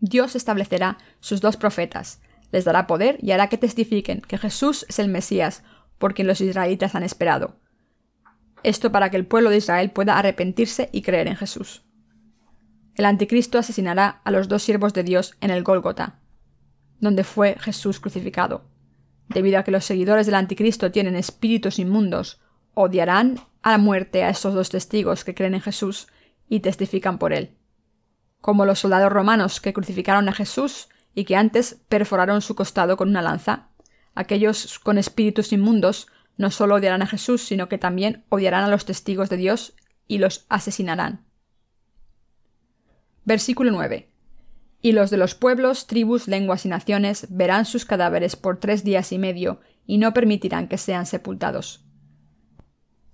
Dios 0.01 0.35
establecerá 0.35 0.97
sus 1.21 1.39
dos 1.39 1.55
profetas, 1.55 2.19
les 2.53 2.63
dará 2.63 2.87
poder 2.87 3.17
y 3.21 3.31
hará 3.31 3.49
que 3.49 3.57
testifiquen 3.57 4.21
que 4.21 4.37
Jesús 4.37 4.85
es 4.87 4.99
el 4.99 5.09
Mesías 5.09 5.63
por 5.97 6.13
quien 6.13 6.27
los 6.27 6.39
israelitas 6.39 6.95
han 6.95 7.03
esperado. 7.03 7.57
Esto 8.63 8.93
para 8.93 9.09
que 9.09 9.17
el 9.17 9.27
pueblo 9.27 9.49
de 9.49 9.57
Israel 9.57 9.91
pueda 9.91 10.17
arrepentirse 10.17 10.87
y 10.93 11.01
creer 11.01 11.27
en 11.27 11.35
Jesús 11.35 11.83
el 12.95 13.05
anticristo 13.05 13.57
asesinará 13.57 14.21
a 14.23 14.31
los 14.31 14.47
dos 14.47 14.61
siervos 14.61 14.93
de 14.93 15.03
Dios 15.03 15.35
en 15.41 15.49
el 15.49 15.63
Gólgota, 15.63 16.19
donde 16.99 17.23
fue 17.23 17.57
Jesús 17.59 17.99
crucificado. 17.99 18.65
Debido 19.29 19.57
a 19.57 19.63
que 19.63 19.71
los 19.71 19.85
seguidores 19.85 20.25
del 20.25 20.35
anticristo 20.35 20.91
tienen 20.91 21.15
espíritus 21.15 21.79
inmundos, 21.79 22.39
odiarán 22.75 23.39
a 23.63 23.71
la 23.71 23.77
muerte 23.77 24.23
a 24.23 24.29
estos 24.29 24.53
dos 24.53 24.69
testigos 24.69 25.23
que 25.23 25.33
creen 25.33 25.55
en 25.55 25.61
Jesús 25.61 26.07
y 26.47 26.59
testifican 26.59 27.17
por 27.17 27.33
él. 27.33 27.57
Como 28.41 28.65
los 28.65 28.79
soldados 28.79 29.11
romanos 29.11 29.59
que 29.59 29.73
crucificaron 29.73 30.29
a 30.29 30.33
Jesús 30.33 30.89
y 31.13 31.25
que 31.25 31.35
antes 31.35 31.81
perforaron 31.89 32.41
su 32.41 32.55
costado 32.55 32.97
con 32.97 33.09
una 33.09 33.21
lanza, 33.21 33.69
aquellos 34.15 34.79
con 34.79 34.97
espíritus 34.97 35.53
inmundos 35.53 36.07
no 36.37 36.51
solo 36.51 36.75
odiarán 36.75 37.01
a 37.01 37.07
Jesús, 37.07 37.43
sino 37.43 37.69
que 37.69 37.77
también 37.77 38.25
odiarán 38.29 38.63
a 38.63 38.69
los 38.69 38.85
testigos 38.85 39.29
de 39.29 39.37
Dios 39.37 39.75
y 40.07 40.17
los 40.17 40.45
asesinarán. 40.49 41.25
Versículo 43.25 43.71
9. 43.71 44.09
Y 44.81 44.91
los 44.91 45.09
de 45.09 45.17
los 45.17 45.35
pueblos, 45.35 45.87
tribus, 45.87 46.27
lenguas 46.27 46.65
y 46.65 46.69
naciones 46.69 47.27
verán 47.29 47.65
sus 47.65 47.85
cadáveres 47.85 48.35
por 48.35 48.59
tres 48.59 48.83
días 48.83 49.11
y 49.11 49.17
medio, 49.17 49.61
y 49.85 49.97
no 49.97 50.13
permitirán 50.13 50.67
que 50.67 50.77
sean 50.77 51.05
sepultados. 51.05 51.85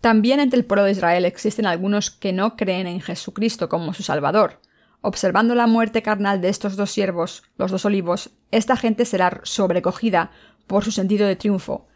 También 0.02 0.40
entre 0.40 0.58
el 0.58 0.66
pueblo 0.66 0.86
de 0.86 0.92
Israel 0.92 1.26
existen 1.26 1.66
algunos 1.66 2.10
que 2.10 2.32
no 2.32 2.56
creen 2.56 2.88
en 2.88 3.02
Jesucristo 3.02 3.70
como 3.70 3.94
su 3.94 4.02
Salvador. 4.02 4.62
Observando 5.02 5.56
la 5.56 5.68
muerte 5.68 6.02
carnal 6.02 6.42
de 6.42 6.50
estos 6.50 6.76
dos 6.76 6.92
siervos, 6.92 7.44
los 7.58 7.72
dos 7.72 7.86
olivos, 7.86 8.32
esta 8.52 8.76
gente 8.76 9.06
será 9.06 9.42
sobrecogida 9.44 10.32
por 10.68 10.84
su 10.84 10.92
sentido 10.92 11.28
de 11.28 11.36
triunfo, 11.36 11.88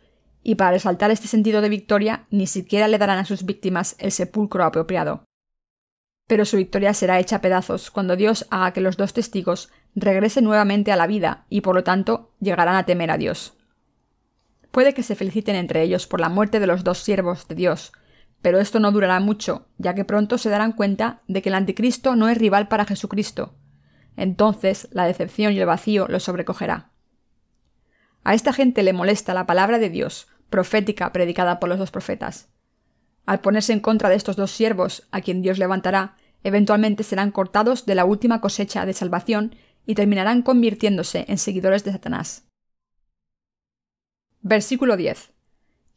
y 0.41 0.55
para 0.55 0.71
resaltar 0.71 1.11
este 1.11 1.27
sentido 1.27 1.61
de 1.61 1.69
victoria 1.69 2.25
ni 2.29 2.47
siquiera 2.47 2.87
le 2.87 2.97
darán 2.97 3.19
a 3.19 3.25
sus 3.25 3.45
víctimas 3.45 3.95
el 3.99 4.11
sepulcro 4.11 4.63
apropiado 4.63 5.25
pero 6.27 6.45
su 6.45 6.57
victoria 6.57 6.93
será 6.93 7.19
hecha 7.19 7.37
a 7.37 7.41
pedazos 7.41 7.91
cuando 7.91 8.15
Dios 8.15 8.47
haga 8.49 8.73
que 8.73 8.81
los 8.81 8.97
dos 8.97 9.13
testigos 9.13 9.69
regresen 9.95 10.43
nuevamente 10.43 10.91
a 10.91 10.95
la 10.95 11.07
vida 11.07 11.45
y 11.49 11.61
por 11.61 11.75
lo 11.75 11.83
tanto 11.83 12.31
llegarán 12.39 12.75
a 12.75 12.85
temer 12.85 13.11
a 13.11 13.17
Dios. 13.17 13.53
Puede 14.71 14.93
que 14.93 15.03
se 15.03 15.15
feliciten 15.15 15.55
entre 15.55 15.83
ellos 15.83 16.07
por 16.07 16.19
la 16.19 16.29
muerte 16.29 16.59
de 16.59 16.67
los 16.67 16.83
dos 16.83 16.99
siervos 16.99 17.47
de 17.47 17.55
Dios, 17.55 17.91
pero 18.43 18.59
esto 18.59 18.81
no 18.81 18.91
durará 18.91 19.21
mucho, 19.21 19.67
ya 19.77 19.95
que 19.95 20.03
pronto 20.03 20.37
se 20.37 20.49
darán 20.49 20.73
cuenta 20.73 21.21
de 21.27 21.41
que 21.41 21.47
el 21.47 21.55
anticristo 21.55 22.17
no 22.17 22.27
es 22.27 22.37
rival 22.37 22.67
para 22.67 22.85
Jesucristo. 22.85 23.55
Entonces 24.17 24.89
la 24.91 25.05
decepción 25.05 25.53
y 25.53 25.59
el 25.59 25.65
vacío 25.65 26.07
los 26.09 26.23
sobrecogerá. 26.23 26.91
A 28.25 28.33
esta 28.33 28.51
gente 28.51 28.83
le 28.83 28.91
molesta 28.91 29.33
la 29.33 29.45
palabra 29.45 29.79
de 29.79 29.89
Dios, 29.89 30.27
profética 30.49 31.13
predicada 31.13 31.59
por 31.61 31.69
los 31.69 31.79
dos 31.79 31.89
profetas. 31.89 32.49
Al 33.25 33.39
ponerse 33.39 33.71
en 33.71 33.79
contra 33.79 34.09
de 34.09 34.15
estos 34.15 34.35
dos 34.35 34.51
siervos, 34.51 35.07
a 35.11 35.21
quien 35.21 35.41
Dios 35.41 35.57
levantará, 35.57 36.17
eventualmente 36.43 37.03
serán 37.03 37.31
cortados 37.31 37.85
de 37.85 37.95
la 37.95 38.03
última 38.03 38.41
cosecha 38.41 38.85
de 38.85 38.91
salvación 38.91 39.55
y 39.85 39.95
terminarán 39.95 40.41
convirtiéndose 40.41 41.23
en 41.29 41.37
seguidores 41.37 41.85
de 41.85 41.93
Satanás. 41.93 42.45
Versículo 44.41 44.97
10. 44.97 45.32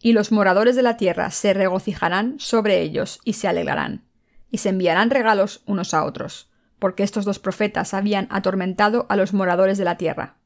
Y 0.00 0.12
los 0.12 0.32
moradores 0.32 0.76
de 0.76 0.82
la 0.82 0.96
tierra 0.96 1.30
se 1.30 1.54
regocijarán 1.54 2.36
sobre 2.38 2.80
ellos 2.80 3.20
y 3.24 3.34
se 3.34 3.48
alegrarán, 3.48 4.04
y 4.50 4.58
se 4.58 4.68
enviarán 4.68 5.10
regalos 5.10 5.62
unos 5.66 5.94
a 5.94 6.04
otros, 6.04 6.50
porque 6.78 7.02
estos 7.02 7.24
dos 7.24 7.38
profetas 7.38 7.94
habían 7.94 8.28
atormentado 8.30 9.06
a 9.08 9.16
los 9.16 9.32
moradores 9.32 9.78
de 9.78 9.84
la 9.84 9.96
tierra. 9.96 10.36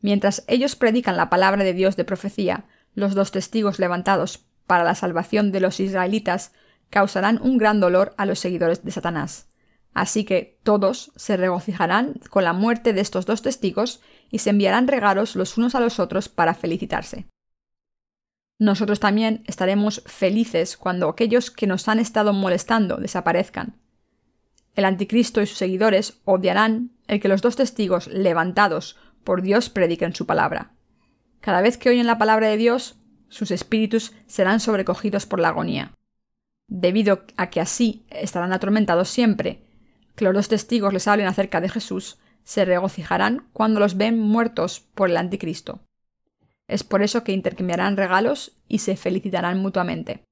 Mientras 0.00 0.44
ellos 0.46 0.76
predican 0.76 1.16
la 1.16 1.30
palabra 1.30 1.64
de 1.64 1.72
Dios 1.72 1.96
de 1.96 2.04
profecía, 2.04 2.66
los 2.94 3.14
dos 3.14 3.32
testigos 3.32 3.78
levantados 3.78 4.46
para 4.66 4.84
la 4.84 4.94
salvación 4.94 5.52
de 5.52 5.60
los 5.60 5.80
israelitas 5.80 6.52
causarán 6.90 7.40
un 7.42 7.58
gran 7.58 7.80
dolor 7.80 8.14
a 8.16 8.26
los 8.26 8.38
seguidores 8.38 8.84
de 8.84 8.90
Satanás. 8.90 9.48
Así 9.94 10.24
que 10.24 10.58
todos 10.62 11.12
se 11.16 11.36
regocijarán 11.36 12.20
con 12.28 12.44
la 12.44 12.52
muerte 12.52 12.92
de 12.92 13.00
estos 13.00 13.24
dos 13.24 13.42
testigos 13.42 14.02
y 14.30 14.40
se 14.40 14.50
enviarán 14.50 14.88
regalos 14.88 15.36
los 15.36 15.56
unos 15.56 15.74
a 15.74 15.80
los 15.80 15.98
otros 15.98 16.28
para 16.28 16.54
felicitarse. 16.54 17.26
Nosotros 18.58 19.00
también 19.00 19.42
estaremos 19.46 20.02
felices 20.06 20.76
cuando 20.76 21.08
aquellos 21.08 21.50
que 21.50 21.66
nos 21.66 21.88
han 21.88 21.98
estado 21.98 22.32
molestando 22.32 22.96
desaparezcan. 22.96 23.76
El 24.74 24.84
anticristo 24.84 25.42
y 25.42 25.46
sus 25.46 25.58
seguidores 25.58 26.20
odiarán 26.24 26.90
el 27.06 27.20
que 27.20 27.28
los 27.28 27.42
dos 27.42 27.56
testigos 27.56 28.06
levantados 28.08 28.96
por 29.24 29.42
Dios 29.42 29.68
prediquen 29.68 30.14
su 30.14 30.26
palabra. 30.26 30.72
Cada 31.40 31.60
vez 31.60 31.76
que 31.78 31.90
oyen 31.90 32.06
la 32.06 32.18
palabra 32.18 32.48
de 32.48 32.56
Dios, 32.56 32.96
sus 33.28 33.50
espíritus 33.50 34.12
serán 34.26 34.60
sobrecogidos 34.60 35.26
por 35.26 35.40
la 35.40 35.48
agonía. 35.48 35.92
Debido 36.68 37.24
a 37.36 37.50
que 37.50 37.60
así 37.60 38.04
estarán 38.10 38.52
atormentados 38.52 39.08
siempre, 39.08 39.62
que 40.14 40.24
los 40.24 40.34
dos 40.34 40.48
testigos 40.48 40.92
les 40.92 41.06
hablen 41.06 41.26
acerca 41.26 41.60
de 41.60 41.68
Jesús, 41.68 42.18
se 42.44 42.64
regocijarán 42.64 43.46
cuando 43.52 43.80
los 43.80 43.96
ven 43.96 44.18
muertos 44.18 44.80
por 44.94 45.10
el 45.10 45.16
anticristo. 45.16 45.80
Es 46.68 46.82
por 46.82 47.02
eso 47.02 47.22
que 47.22 47.32
intercambiarán 47.32 47.96
regalos 47.96 48.56
y 48.68 48.78
se 48.78 48.96
felicitarán 48.96 49.58
mutuamente. 49.58 50.24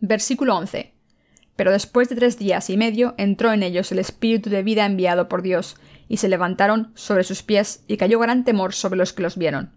Versículo 0.00 0.56
11. 0.56 0.94
Pero 1.56 1.72
después 1.72 2.08
de 2.08 2.16
tres 2.16 2.38
días 2.38 2.70
y 2.70 2.76
medio 2.76 3.14
entró 3.18 3.52
en 3.52 3.62
ellos 3.62 3.90
el 3.90 3.98
espíritu 3.98 4.48
de 4.48 4.62
vida 4.62 4.86
enviado 4.86 5.28
por 5.28 5.42
Dios, 5.42 5.76
y 6.08 6.18
se 6.18 6.28
levantaron 6.28 6.92
sobre 6.94 7.24
sus 7.24 7.42
pies, 7.42 7.84
y 7.88 7.96
cayó 7.96 8.18
gran 8.18 8.44
temor 8.44 8.74
sobre 8.74 8.96
los 8.96 9.12
que 9.12 9.22
los 9.22 9.36
vieron. 9.36 9.72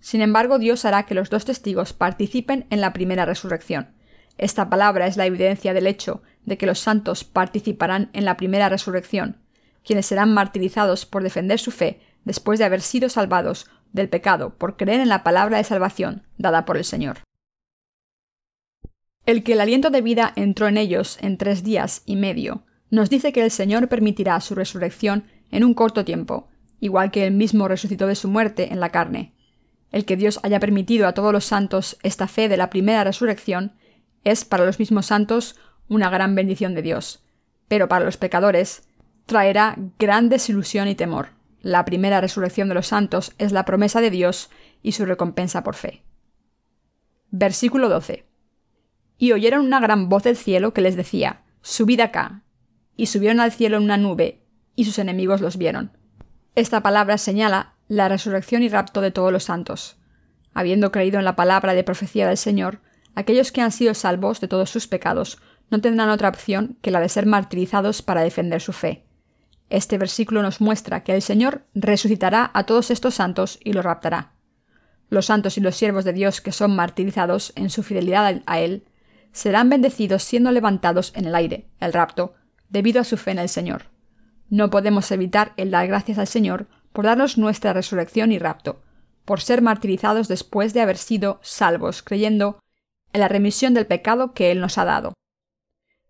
Sin 0.00 0.22
embargo, 0.22 0.58
Dios 0.58 0.86
hará 0.86 1.04
que 1.04 1.14
los 1.14 1.28
dos 1.28 1.44
testigos 1.44 1.92
participen 1.92 2.66
en 2.70 2.80
la 2.80 2.94
primera 2.94 3.26
resurrección. 3.26 3.90
Esta 4.38 4.70
palabra 4.70 5.06
es 5.06 5.18
la 5.18 5.26
evidencia 5.26 5.74
del 5.74 5.86
hecho 5.86 6.22
de 6.46 6.56
que 6.56 6.64
los 6.64 6.78
santos 6.78 7.24
participarán 7.24 8.08
en 8.14 8.24
la 8.24 8.38
primera 8.38 8.70
resurrección, 8.70 9.36
quienes 9.84 10.06
serán 10.06 10.32
martirizados 10.32 11.04
por 11.04 11.22
defender 11.22 11.58
su 11.58 11.70
fe 11.70 12.00
después 12.24 12.58
de 12.58 12.64
haber 12.64 12.80
sido 12.80 13.08
salvados 13.08 13.70
del 13.92 14.08
pecado 14.08 14.50
por 14.56 14.76
creer 14.76 15.00
en 15.00 15.08
la 15.08 15.22
palabra 15.22 15.58
de 15.58 15.64
salvación 15.64 16.26
dada 16.38 16.64
por 16.64 16.76
el 16.76 16.84
Señor. 16.84 17.18
El 19.26 19.42
que 19.42 19.52
el 19.52 19.60
aliento 19.60 19.90
de 19.90 20.00
vida 20.00 20.32
entró 20.36 20.66
en 20.68 20.76
ellos 20.76 21.18
en 21.20 21.36
tres 21.38 21.62
días 21.62 22.02
y 22.06 22.16
medio, 22.16 22.64
nos 22.90 23.10
dice 23.10 23.32
que 23.32 23.42
el 23.42 23.50
Señor 23.50 23.88
permitirá 23.88 24.40
su 24.40 24.54
resurrección 24.54 25.24
en 25.50 25.64
un 25.64 25.74
corto 25.74 26.04
tiempo, 26.04 26.48
igual 26.80 27.10
que 27.10 27.26
él 27.26 27.34
mismo 27.34 27.68
resucitó 27.68 28.06
de 28.06 28.14
su 28.14 28.28
muerte 28.28 28.72
en 28.72 28.80
la 28.80 28.90
carne. 28.90 29.34
El 29.92 30.04
que 30.04 30.16
Dios 30.16 30.40
haya 30.42 30.60
permitido 30.60 31.06
a 31.06 31.12
todos 31.12 31.32
los 31.32 31.44
santos 31.44 31.96
esta 32.02 32.28
fe 32.28 32.48
de 32.48 32.56
la 32.56 32.70
primera 32.70 33.04
resurrección 33.04 33.72
es 34.24 34.44
para 34.44 34.64
los 34.64 34.78
mismos 34.78 35.06
santos 35.06 35.56
una 35.88 36.10
gran 36.10 36.34
bendición 36.34 36.74
de 36.74 36.82
Dios, 36.82 37.24
pero 37.68 37.88
para 37.88 38.04
los 38.04 38.16
pecadores 38.16 38.88
traerá 39.26 39.76
gran 39.98 40.28
desilusión 40.28 40.88
y 40.88 40.94
temor. 40.94 41.39
La 41.62 41.84
primera 41.84 42.20
resurrección 42.20 42.68
de 42.68 42.74
los 42.74 42.86
santos 42.86 43.34
es 43.38 43.52
la 43.52 43.64
promesa 43.64 44.00
de 44.00 44.10
Dios 44.10 44.50
y 44.82 44.92
su 44.92 45.04
recompensa 45.04 45.62
por 45.62 45.74
fe. 45.74 46.02
Versículo 47.30 47.88
12. 47.88 48.26
Y 49.18 49.32
oyeron 49.32 49.66
una 49.66 49.80
gran 49.80 50.08
voz 50.08 50.22
del 50.22 50.36
cielo 50.36 50.72
que 50.72 50.80
les 50.80 50.96
decía, 50.96 51.42
Subid 51.60 52.00
acá, 52.00 52.42
y 52.96 53.06
subieron 53.06 53.40
al 53.40 53.52
cielo 53.52 53.76
en 53.76 53.84
una 53.84 53.98
nube, 53.98 54.42
y 54.74 54.86
sus 54.86 54.98
enemigos 54.98 55.42
los 55.42 55.58
vieron. 55.58 55.96
Esta 56.54 56.82
palabra 56.82 57.18
señala 57.18 57.74
la 57.88 58.08
resurrección 58.08 58.62
y 58.62 58.68
rapto 58.68 59.02
de 59.02 59.10
todos 59.10 59.32
los 59.32 59.44
santos. 59.44 59.98
Habiendo 60.54 60.90
creído 60.90 61.18
en 61.18 61.24
la 61.24 61.36
palabra 61.36 61.74
de 61.74 61.84
profecía 61.84 62.26
del 62.26 62.38
Señor, 62.38 62.80
aquellos 63.14 63.52
que 63.52 63.60
han 63.60 63.72
sido 63.72 63.94
salvos 63.94 64.40
de 64.40 64.48
todos 64.48 64.70
sus 64.70 64.86
pecados 64.86 65.38
no 65.70 65.80
tendrán 65.80 66.08
otra 66.08 66.28
opción 66.28 66.78
que 66.80 66.90
la 66.90 67.00
de 67.00 67.08
ser 67.08 67.26
martirizados 67.26 68.02
para 68.02 68.22
defender 68.22 68.60
su 68.60 68.72
fe. 68.72 69.04
Este 69.70 69.98
versículo 69.98 70.42
nos 70.42 70.60
muestra 70.60 71.04
que 71.04 71.14
el 71.14 71.22
Señor 71.22 71.62
resucitará 71.74 72.50
a 72.52 72.64
todos 72.64 72.90
estos 72.90 73.14
santos 73.14 73.58
y 73.62 73.72
los 73.72 73.84
raptará. 73.84 74.32
Los 75.08 75.26
santos 75.26 75.56
y 75.56 75.60
los 75.60 75.76
siervos 75.76 76.04
de 76.04 76.12
Dios 76.12 76.40
que 76.40 76.52
son 76.52 76.74
martirizados 76.74 77.52
en 77.54 77.70
su 77.70 77.84
fidelidad 77.84 78.42
a 78.46 78.60
Él 78.60 78.84
serán 79.32 79.70
bendecidos 79.70 80.24
siendo 80.24 80.50
levantados 80.50 81.12
en 81.14 81.24
el 81.24 81.36
aire, 81.36 81.68
el 81.78 81.92
rapto, 81.92 82.34
debido 82.68 83.00
a 83.00 83.04
su 83.04 83.16
fe 83.16 83.30
en 83.30 83.38
el 83.38 83.48
Señor. 83.48 83.84
No 84.48 84.70
podemos 84.70 85.10
evitar 85.12 85.52
el 85.56 85.70
dar 85.70 85.86
gracias 85.86 86.18
al 86.18 86.26
Señor 86.26 86.66
por 86.92 87.04
darnos 87.04 87.38
nuestra 87.38 87.72
resurrección 87.72 88.32
y 88.32 88.38
rapto, 88.40 88.82
por 89.24 89.40
ser 89.40 89.62
martirizados 89.62 90.26
después 90.26 90.74
de 90.74 90.80
haber 90.80 90.96
sido 90.96 91.38
salvos, 91.42 92.02
creyendo 92.02 92.58
en 93.12 93.20
la 93.20 93.28
remisión 93.28 93.74
del 93.74 93.86
pecado 93.86 94.32
que 94.34 94.50
Él 94.50 94.60
nos 94.60 94.78
ha 94.78 94.84
dado. 94.84 95.14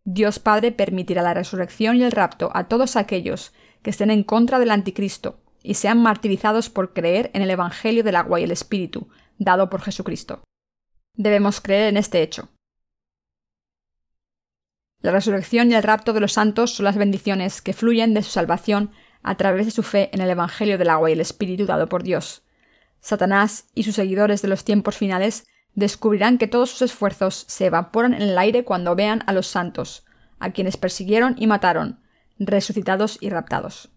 Dios 0.04 0.38
Padre 0.38 0.72
permitirá 0.72 1.22
la 1.22 1.34
resurrección 1.34 1.96
y 1.96 2.02
el 2.02 2.12
rapto 2.12 2.50
a 2.54 2.68
todos 2.68 2.96
aquellos 2.96 3.52
que 3.82 3.90
estén 3.90 4.10
en 4.10 4.24
contra 4.24 4.58
del 4.58 4.70
anticristo 4.70 5.40
y 5.62 5.74
sean 5.74 6.02
martirizados 6.02 6.70
por 6.70 6.92
creer 6.92 7.30
en 7.34 7.42
el 7.42 7.50
Evangelio 7.50 8.02
del 8.02 8.16
agua 8.16 8.40
y 8.40 8.44
el 8.44 8.50
Espíritu, 8.50 9.08
dado 9.38 9.68
por 9.68 9.82
Jesucristo. 9.82 10.42
Debemos 11.14 11.60
creer 11.60 11.88
en 11.88 11.96
este 11.96 12.22
hecho. 12.22 12.48
La 15.02 15.12
resurrección 15.12 15.70
y 15.70 15.74
el 15.74 15.82
rapto 15.82 16.12
de 16.12 16.20
los 16.20 16.32
santos 16.32 16.74
son 16.74 16.84
las 16.84 16.96
bendiciones 16.96 17.62
que 17.62 17.72
fluyen 17.72 18.14
de 18.14 18.22
su 18.22 18.30
salvación 18.30 18.92
a 19.22 19.36
través 19.36 19.66
de 19.66 19.72
su 19.72 19.82
fe 19.82 20.10
en 20.12 20.20
el 20.20 20.30
Evangelio 20.30 20.78
del 20.78 20.90
agua 20.90 21.10
y 21.10 21.14
el 21.14 21.20
Espíritu 21.20 21.66
dado 21.66 21.88
por 21.88 22.02
Dios. 22.02 22.42
Satanás 23.00 23.68
y 23.74 23.82
sus 23.82 23.94
seguidores 23.94 24.42
de 24.42 24.48
los 24.48 24.64
tiempos 24.64 24.96
finales 24.96 25.46
descubrirán 25.74 26.38
que 26.38 26.46
todos 26.46 26.70
sus 26.70 26.82
esfuerzos 26.82 27.44
se 27.48 27.66
evaporan 27.66 28.14
en 28.14 28.22
el 28.22 28.38
aire 28.38 28.64
cuando 28.64 28.94
vean 28.94 29.22
a 29.26 29.32
los 29.32 29.46
santos, 29.46 30.04
a 30.38 30.50
quienes 30.50 30.76
persiguieron 30.76 31.34
y 31.38 31.46
mataron, 31.46 32.00
resucitados 32.38 33.18
y 33.20 33.30
raptados. 33.30 33.90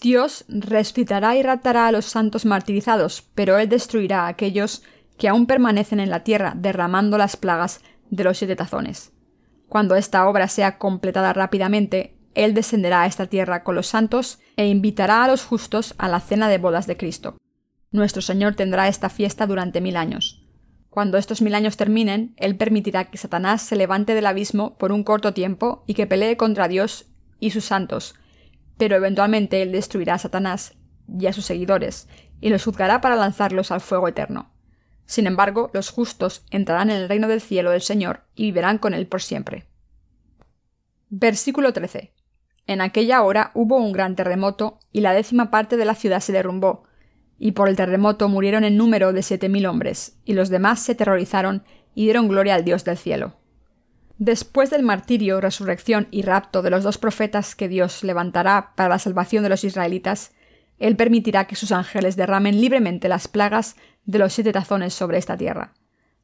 Dios 0.00 0.44
resucitará 0.48 1.36
y 1.36 1.42
raptará 1.42 1.86
a 1.86 1.92
los 1.92 2.06
santos 2.06 2.44
martirizados, 2.44 3.22
pero 3.34 3.58
Él 3.58 3.68
destruirá 3.68 4.24
a 4.24 4.28
aquellos 4.28 4.82
que 5.16 5.28
aún 5.28 5.46
permanecen 5.46 6.00
en 6.00 6.10
la 6.10 6.24
tierra 6.24 6.54
derramando 6.56 7.18
las 7.18 7.36
plagas 7.36 7.80
de 8.10 8.24
los 8.24 8.38
siete 8.38 8.56
tazones. 8.56 9.12
Cuando 9.68 9.94
esta 9.94 10.28
obra 10.28 10.48
sea 10.48 10.78
completada 10.78 11.32
rápidamente, 11.32 12.18
Él 12.34 12.52
descenderá 12.52 13.02
a 13.02 13.06
esta 13.06 13.26
tierra 13.26 13.62
con 13.62 13.76
los 13.76 13.86
santos 13.86 14.40
e 14.56 14.66
invitará 14.66 15.22
a 15.22 15.28
los 15.28 15.44
justos 15.44 15.94
a 15.98 16.08
la 16.08 16.20
cena 16.20 16.48
de 16.48 16.58
bodas 16.58 16.86
de 16.86 16.96
Cristo. 16.96 17.36
Nuestro 17.92 18.22
Señor 18.22 18.54
tendrá 18.54 18.88
esta 18.88 19.08
fiesta 19.08 19.46
durante 19.46 19.80
mil 19.80 19.96
años. 19.96 20.41
Cuando 20.92 21.16
estos 21.16 21.40
mil 21.40 21.54
años 21.54 21.78
terminen, 21.78 22.34
Él 22.36 22.54
permitirá 22.54 23.04
que 23.06 23.16
Satanás 23.16 23.62
se 23.62 23.76
levante 23.76 24.14
del 24.14 24.26
abismo 24.26 24.76
por 24.76 24.92
un 24.92 25.04
corto 25.04 25.32
tiempo 25.32 25.84
y 25.86 25.94
que 25.94 26.06
pelee 26.06 26.36
contra 26.36 26.68
Dios 26.68 27.06
y 27.40 27.48
sus 27.48 27.64
santos, 27.64 28.14
pero 28.76 28.96
eventualmente 28.96 29.62
Él 29.62 29.72
destruirá 29.72 30.12
a 30.12 30.18
Satanás 30.18 30.74
y 31.08 31.28
a 31.28 31.32
sus 31.32 31.46
seguidores, 31.46 32.08
y 32.42 32.50
los 32.50 32.62
juzgará 32.64 33.00
para 33.00 33.16
lanzarlos 33.16 33.70
al 33.70 33.80
fuego 33.80 34.06
eterno. 34.06 34.52
Sin 35.06 35.26
embargo, 35.26 35.70
los 35.72 35.88
justos 35.88 36.44
entrarán 36.50 36.90
en 36.90 36.96
el 36.96 37.08
reino 37.08 37.26
del 37.26 37.40
cielo 37.40 37.70
del 37.70 37.80
Señor 37.80 38.24
y 38.34 38.42
vivirán 38.42 38.76
con 38.76 38.92
Él 38.92 39.06
por 39.06 39.22
siempre. 39.22 39.66
Versículo 41.08 41.72
13. 41.72 42.12
En 42.66 42.82
aquella 42.82 43.22
hora 43.22 43.50
hubo 43.54 43.78
un 43.78 43.92
gran 43.92 44.14
terremoto 44.14 44.78
y 44.92 45.00
la 45.00 45.14
décima 45.14 45.50
parte 45.50 45.78
de 45.78 45.86
la 45.86 45.94
ciudad 45.94 46.20
se 46.20 46.32
derrumbó, 46.32 46.84
y 47.44 47.52
por 47.52 47.68
el 47.68 47.74
terremoto 47.74 48.28
murieron 48.28 48.62
en 48.62 48.76
número 48.76 49.12
de 49.12 49.20
siete 49.20 49.48
mil 49.48 49.66
hombres, 49.66 50.16
y 50.24 50.34
los 50.34 50.48
demás 50.48 50.78
se 50.78 50.94
terrorizaron 50.94 51.64
y 51.92 52.04
dieron 52.04 52.28
gloria 52.28 52.54
al 52.54 52.64
Dios 52.64 52.84
del 52.84 52.96
cielo. 52.96 53.34
Después 54.16 54.70
del 54.70 54.84
martirio, 54.84 55.40
resurrección 55.40 56.06
y 56.12 56.22
rapto 56.22 56.62
de 56.62 56.70
los 56.70 56.84
dos 56.84 56.98
profetas 56.98 57.56
que 57.56 57.66
Dios 57.66 58.04
levantará 58.04 58.74
para 58.76 58.90
la 58.90 59.00
salvación 59.00 59.42
de 59.42 59.48
los 59.48 59.64
israelitas, 59.64 60.30
Él 60.78 60.94
permitirá 60.94 61.48
que 61.48 61.56
sus 61.56 61.72
ángeles 61.72 62.14
derramen 62.14 62.60
libremente 62.60 63.08
las 63.08 63.26
plagas 63.26 63.74
de 64.04 64.20
los 64.20 64.32
siete 64.32 64.52
tazones 64.52 64.94
sobre 64.94 65.18
esta 65.18 65.36
tierra. 65.36 65.74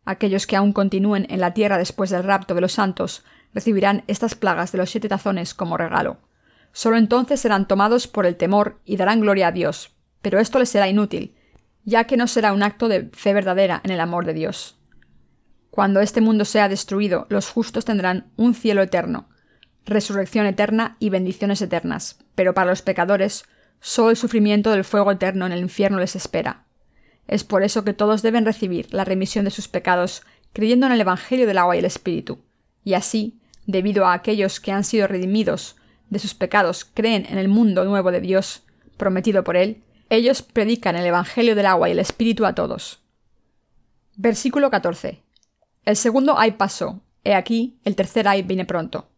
Aquellos 0.05 0.47
que 0.47 0.55
aún 0.55 0.73
continúen 0.73 1.27
en 1.31 1.41
la 1.41 1.53
tierra 1.53 1.79
después 1.79 2.11
del 2.11 2.23
rapto 2.23 2.55
de 2.55 2.61
los 2.61 2.75
santos 2.75 3.25
recibirán 3.53 4.05
estas 4.07 4.37
plagas 4.37 4.71
de 4.71 4.79
los 4.79 4.91
siete 4.91 5.09
tazones 5.09 5.53
como 5.53 5.77
regalo. 5.77 6.19
Solo 6.71 6.97
entonces 6.97 7.41
serán 7.41 7.67
tomados 7.67 8.07
por 8.07 8.25
el 8.25 8.37
temor 8.37 8.79
y 8.85 8.97
darán 8.97 9.19
gloria 9.19 9.49
a 9.49 9.53
Dios, 9.53 9.98
pero 10.23 10.41
esto 10.41 10.59
les 10.59 10.69
será 10.69 10.89
inútil, 10.89 11.35
ya 11.85 12.05
que 12.05 12.17
no 12.17 12.27
será 12.27 12.53
un 12.53 12.63
acto 12.63 12.89
de 12.89 13.09
fe 13.13 13.33
verdadera 13.33 13.81
en 13.85 13.91
el 13.91 14.01
amor 14.01 14.27
de 14.27 14.35
Dios. 14.35 14.79
Cuando 15.71 16.01
este 16.01 16.21
mundo 16.21 16.45
sea 16.45 16.69
destruido, 16.69 17.27
los 17.31 17.49
justos 17.49 17.85
tendrán 17.85 18.31
un 18.37 18.55
cielo 18.55 18.83
eterno, 18.83 19.29
resurrección 19.87 20.47
eterna 20.47 20.97
y 20.99 21.11
bendiciones 21.11 21.63
eternas, 21.63 22.19
pero 22.35 22.55
para 22.55 22.71
los 22.71 22.83
pecadores, 22.83 23.45
solo 23.81 24.11
el 24.11 24.17
sufrimiento 24.17 24.71
del 24.71 24.85
fuego 24.85 25.13
eterno 25.13 25.47
en 25.47 25.53
el 25.53 25.61
infierno 25.61 25.99
les 25.99 26.17
espera. 26.17 26.65
Es 27.27 27.45
por 27.45 27.63
eso 27.63 27.85
que 27.85 27.93
todos 27.93 28.23
deben 28.23 28.45
recibir 28.45 28.93
la 28.93 29.05
remisión 29.05 29.45
de 29.45 29.51
sus 29.51 29.69
pecados 29.69 30.23
creyendo 30.53 30.87
en 30.87 30.93
el 30.93 31.01
Evangelio 31.01 31.47
del 31.47 31.59
agua 31.59 31.77
y 31.77 31.79
el 31.79 31.85
Espíritu. 31.85 32.41
Y 32.85 32.95
así, 32.95 33.39
debido 33.67 34.07
a 34.07 34.15
aquellos 34.15 34.61
que 34.61 34.73
han 34.73 34.85
sido 34.85 35.07
redimidos 35.07 35.77
de 36.11 36.19
sus 36.19 36.35
pecados 36.35 36.87
creen 36.87 37.27
en 37.29 37.39
el 37.39 37.49
mundo 37.49 37.85
nuevo 37.85 38.11
de 38.11 38.21
Dios, 38.21 38.63
prometido 38.97 39.45
por 39.45 39.57
Él, 39.57 39.83
ellos 40.11 40.43
predican 40.43 40.97
el 40.97 41.07
Evangelio 41.07 41.55
del 41.55 41.67
agua 41.67 41.89
y 41.89 41.93
el 41.93 41.99
Espíritu 41.99 42.47
a 42.47 42.55
todos. 42.55 43.01
Versículo 44.17 44.71
14. 44.71 45.23
El 45.85 45.97
segundo 45.97 46.39
ay 46.39 46.53
pasó, 46.53 47.01
he 47.25 47.35
aquí, 47.35 47.79
el 47.85 47.95
tercer 47.95 48.27
ay 48.27 48.43
viene 48.43 48.65
pronto. 48.65 49.09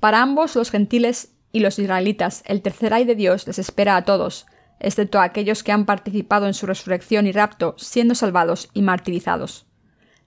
Para 0.00 0.22
ambos 0.22 0.54
los 0.56 0.70
gentiles 0.70 1.32
y 1.52 1.60
los 1.60 1.78
israelitas, 1.78 2.42
el 2.46 2.62
tercer 2.62 2.94
ay 2.94 3.04
de 3.04 3.14
Dios 3.14 3.46
les 3.46 3.58
espera 3.58 3.96
a 3.96 4.04
todos, 4.04 4.46
excepto 4.80 5.18
a 5.18 5.24
aquellos 5.24 5.62
que 5.62 5.72
han 5.72 5.86
participado 5.86 6.46
en 6.46 6.54
su 6.54 6.66
resurrección 6.66 7.26
y 7.26 7.32
rapto, 7.32 7.74
siendo 7.78 8.14
salvados 8.14 8.68
y 8.74 8.82
martirizados. 8.82 9.66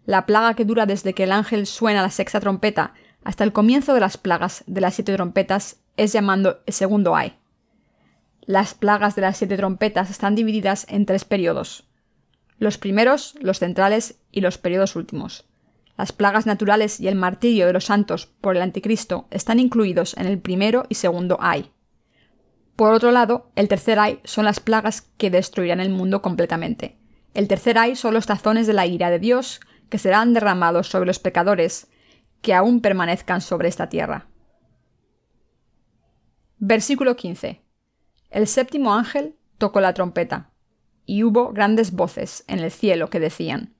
La 0.05 0.25
plaga 0.25 0.55
que 0.55 0.65
dura 0.65 0.85
desde 0.85 1.13
que 1.13 1.23
el 1.23 1.31
ángel 1.31 1.65
suena 1.65 2.01
la 2.01 2.09
sexta 2.09 2.39
trompeta 2.39 2.93
hasta 3.23 3.43
el 3.43 3.53
comienzo 3.53 3.93
de 3.93 3.99
las 3.99 4.17
plagas 4.17 4.63
de 4.67 4.81
las 4.81 4.95
siete 4.95 5.13
trompetas 5.13 5.77
es 5.95 6.11
llamando 6.11 6.59
el 6.65 6.73
segundo 6.73 7.15
ay. 7.15 7.40
Las 8.51 8.73
plagas 8.73 9.15
de 9.15 9.21
las 9.21 9.37
siete 9.37 9.55
trompetas 9.55 10.09
están 10.09 10.35
divididas 10.35 10.85
en 10.89 11.05
tres 11.05 11.23
periodos. 11.23 11.85
Los 12.57 12.77
primeros, 12.77 13.35
los 13.39 13.59
centrales 13.59 14.19
y 14.29 14.41
los 14.41 14.57
periodos 14.57 14.97
últimos. 14.97 15.45
Las 15.97 16.11
plagas 16.11 16.45
naturales 16.45 16.99
y 16.99 17.07
el 17.07 17.15
martirio 17.15 17.65
de 17.65 17.71
los 17.71 17.85
santos 17.85 18.25
por 18.25 18.57
el 18.57 18.61
anticristo 18.61 19.25
están 19.31 19.61
incluidos 19.61 20.17
en 20.17 20.25
el 20.25 20.37
primero 20.37 20.83
y 20.89 20.95
segundo 20.95 21.37
ay. 21.39 21.71
Por 22.75 22.91
otro 22.91 23.11
lado, 23.11 23.49
el 23.55 23.69
tercer 23.69 23.97
ay 23.99 24.19
son 24.25 24.43
las 24.43 24.59
plagas 24.59 25.03
que 25.17 25.31
destruirán 25.31 25.79
el 25.79 25.89
mundo 25.89 26.21
completamente. 26.21 26.97
El 27.33 27.47
tercer 27.47 27.77
ay 27.77 27.95
son 27.95 28.13
los 28.13 28.25
tazones 28.25 28.67
de 28.67 28.73
la 28.73 28.85
ira 28.85 29.09
de 29.09 29.19
Dios 29.19 29.61
que 29.87 29.97
serán 29.97 30.33
derramados 30.33 30.89
sobre 30.89 31.05
los 31.05 31.19
pecadores 31.19 31.87
que 32.41 32.53
aún 32.53 32.81
permanezcan 32.81 33.39
sobre 33.39 33.69
esta 33.69 33.87
tierra. 33.87 34.27
Versículo 36.57 37.15
15. 37.15 37.70
El 38.31 38.47
séptimo 38.47 38.93
ángel 38.93 39.35
tocó 39.57 39.81
la 39.81 39.93
trompeta, 39.93 40.49
y 41.05 41.23
hubo 41.23 41.51
grandes 41.51 41.91
voces 41.91 42.45
en 42.47 42.59
el 42.59 42.71
cielo 42.71 43.09
que 43.09 43.19
decían, 43.19 43.75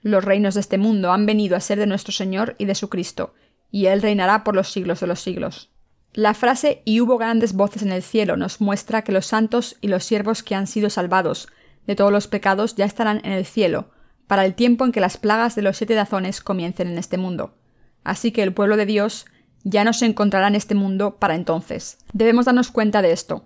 Los 0.00 0.24
reinos 0.24 0.54
de 0.54 0.60
este 0.60 0.78
mundo 0.78 1.12
han 1.12 1.26
venido 1.26 1.56
a 1.56 1.60
ser 1.60 1.78
de 1.78 1.86
nuestro 1.86 2.12
Señor 2.12 2.54
y 2.58 2.66
de 2.66 2.76
su 2.76 2.88
Cristo, 2.88 3.34
y 3.72 3.86
Él 3.86 4.00
reinará 4.00 4.44
por 4.44 4.54
los 4.54 4.70
siglos 4.70 5.00
de 5.00 5.08
los 5.08 5.20
siglos. 5.20 5.72
La 6.12 6.34
frase 6.34 6.82
y 6.84 7.00
hubo 7.00 7.18
grandes 7.18 7.52
voces 7.52 7.82
en 7.82 7.90
el 7.90 8.02
cielo 8.02 8.36
nos 8.36 8.60
muestra 8.60 9.02
que 9.02 9.12
los 9.12 9.26
santos 9.26 9.76
y 9.80 9.88
los 9.88 10.04
siervos 10.04 10.42
que 10.42 10.54
han 10.54 10.68
sido 10.68 10.88
salvados 10.88 11.48
de 11.86 11.96
todos 11.96 12.12
los 12.12 12.28
pecados 12.28 12.76
ya 12.76 12.84
estarán 12.84 13.20
en 13.24 13.32
el 13.32 13.44
cielo, 13.44 13.90
para 14.26 14.44
el 14.44 14.54
tiempo 14.54 14.84
en 14.84 14.92
que 14.92 15.00
las 15.00 15.16
plagas 15.16 15.56
de 15.56 15.62
los 15.62 15.76
siete 15.76 15.94
dazones 15.94 16.40
comiencen 16.40 16.88
en 16.88 16.98
este 16.98 17.18
mundo. 17.18 17.54
Así 18.04 18.30
que 18.30 18.42
el 18.42 18.54
pueblo 18.54 18.76
de 18.76 18.86
Dios 18.86 19.26
ya 19.64 19.82
no 19.82 19.92
se 19.92 20.06
encontrará 20.06 20.48
en 20.48 20.54
este 20.54 20.74
mundo 20.76 21.16
para 21.16 21.34
entonces. 21.34 21.98
Debemos 22.12 22.46
darnos 22.46 22.70
cuenta 22.70 23.02
de 23.02 23.12
esto. 23.12 23.44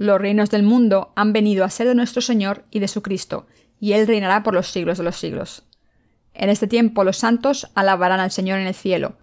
Los 0.00 0.18
reinos 0.18 0.48
del 0.48 0.62
mundo 0.62 1.12
han 1.14 1.34
venido 1.34 1.62
a 1.62 1.68
ser 1.68 1.86
de 1.86 1.94
nuestro 1.94 2.22
Señor 2.22 2.64
y 2.70 2.78
de 2.78 2.88
su 2.88 3.02
Cristo, 3.02 3.46
y 3.78 3.92
Él 3.92 4.06
reinará 4.06 4.42
por 4.42 4.54
los 4.54 4.68
siglos 4.68 4.96
de 4.96 5.04
los 5.04 5.16
siglos. 5.16 5.64
En 6.32 6.48
este 6.48 6.66
tiempo 6.66 7.04
los 7.04 7.18
santos 7.18 7.70
alabarán 7.74 8.18
al 8.18 8.30
Señor 8.30 8.60
en 8.60 8.66
el 8.66 8.72
cielo. 8.72 9.18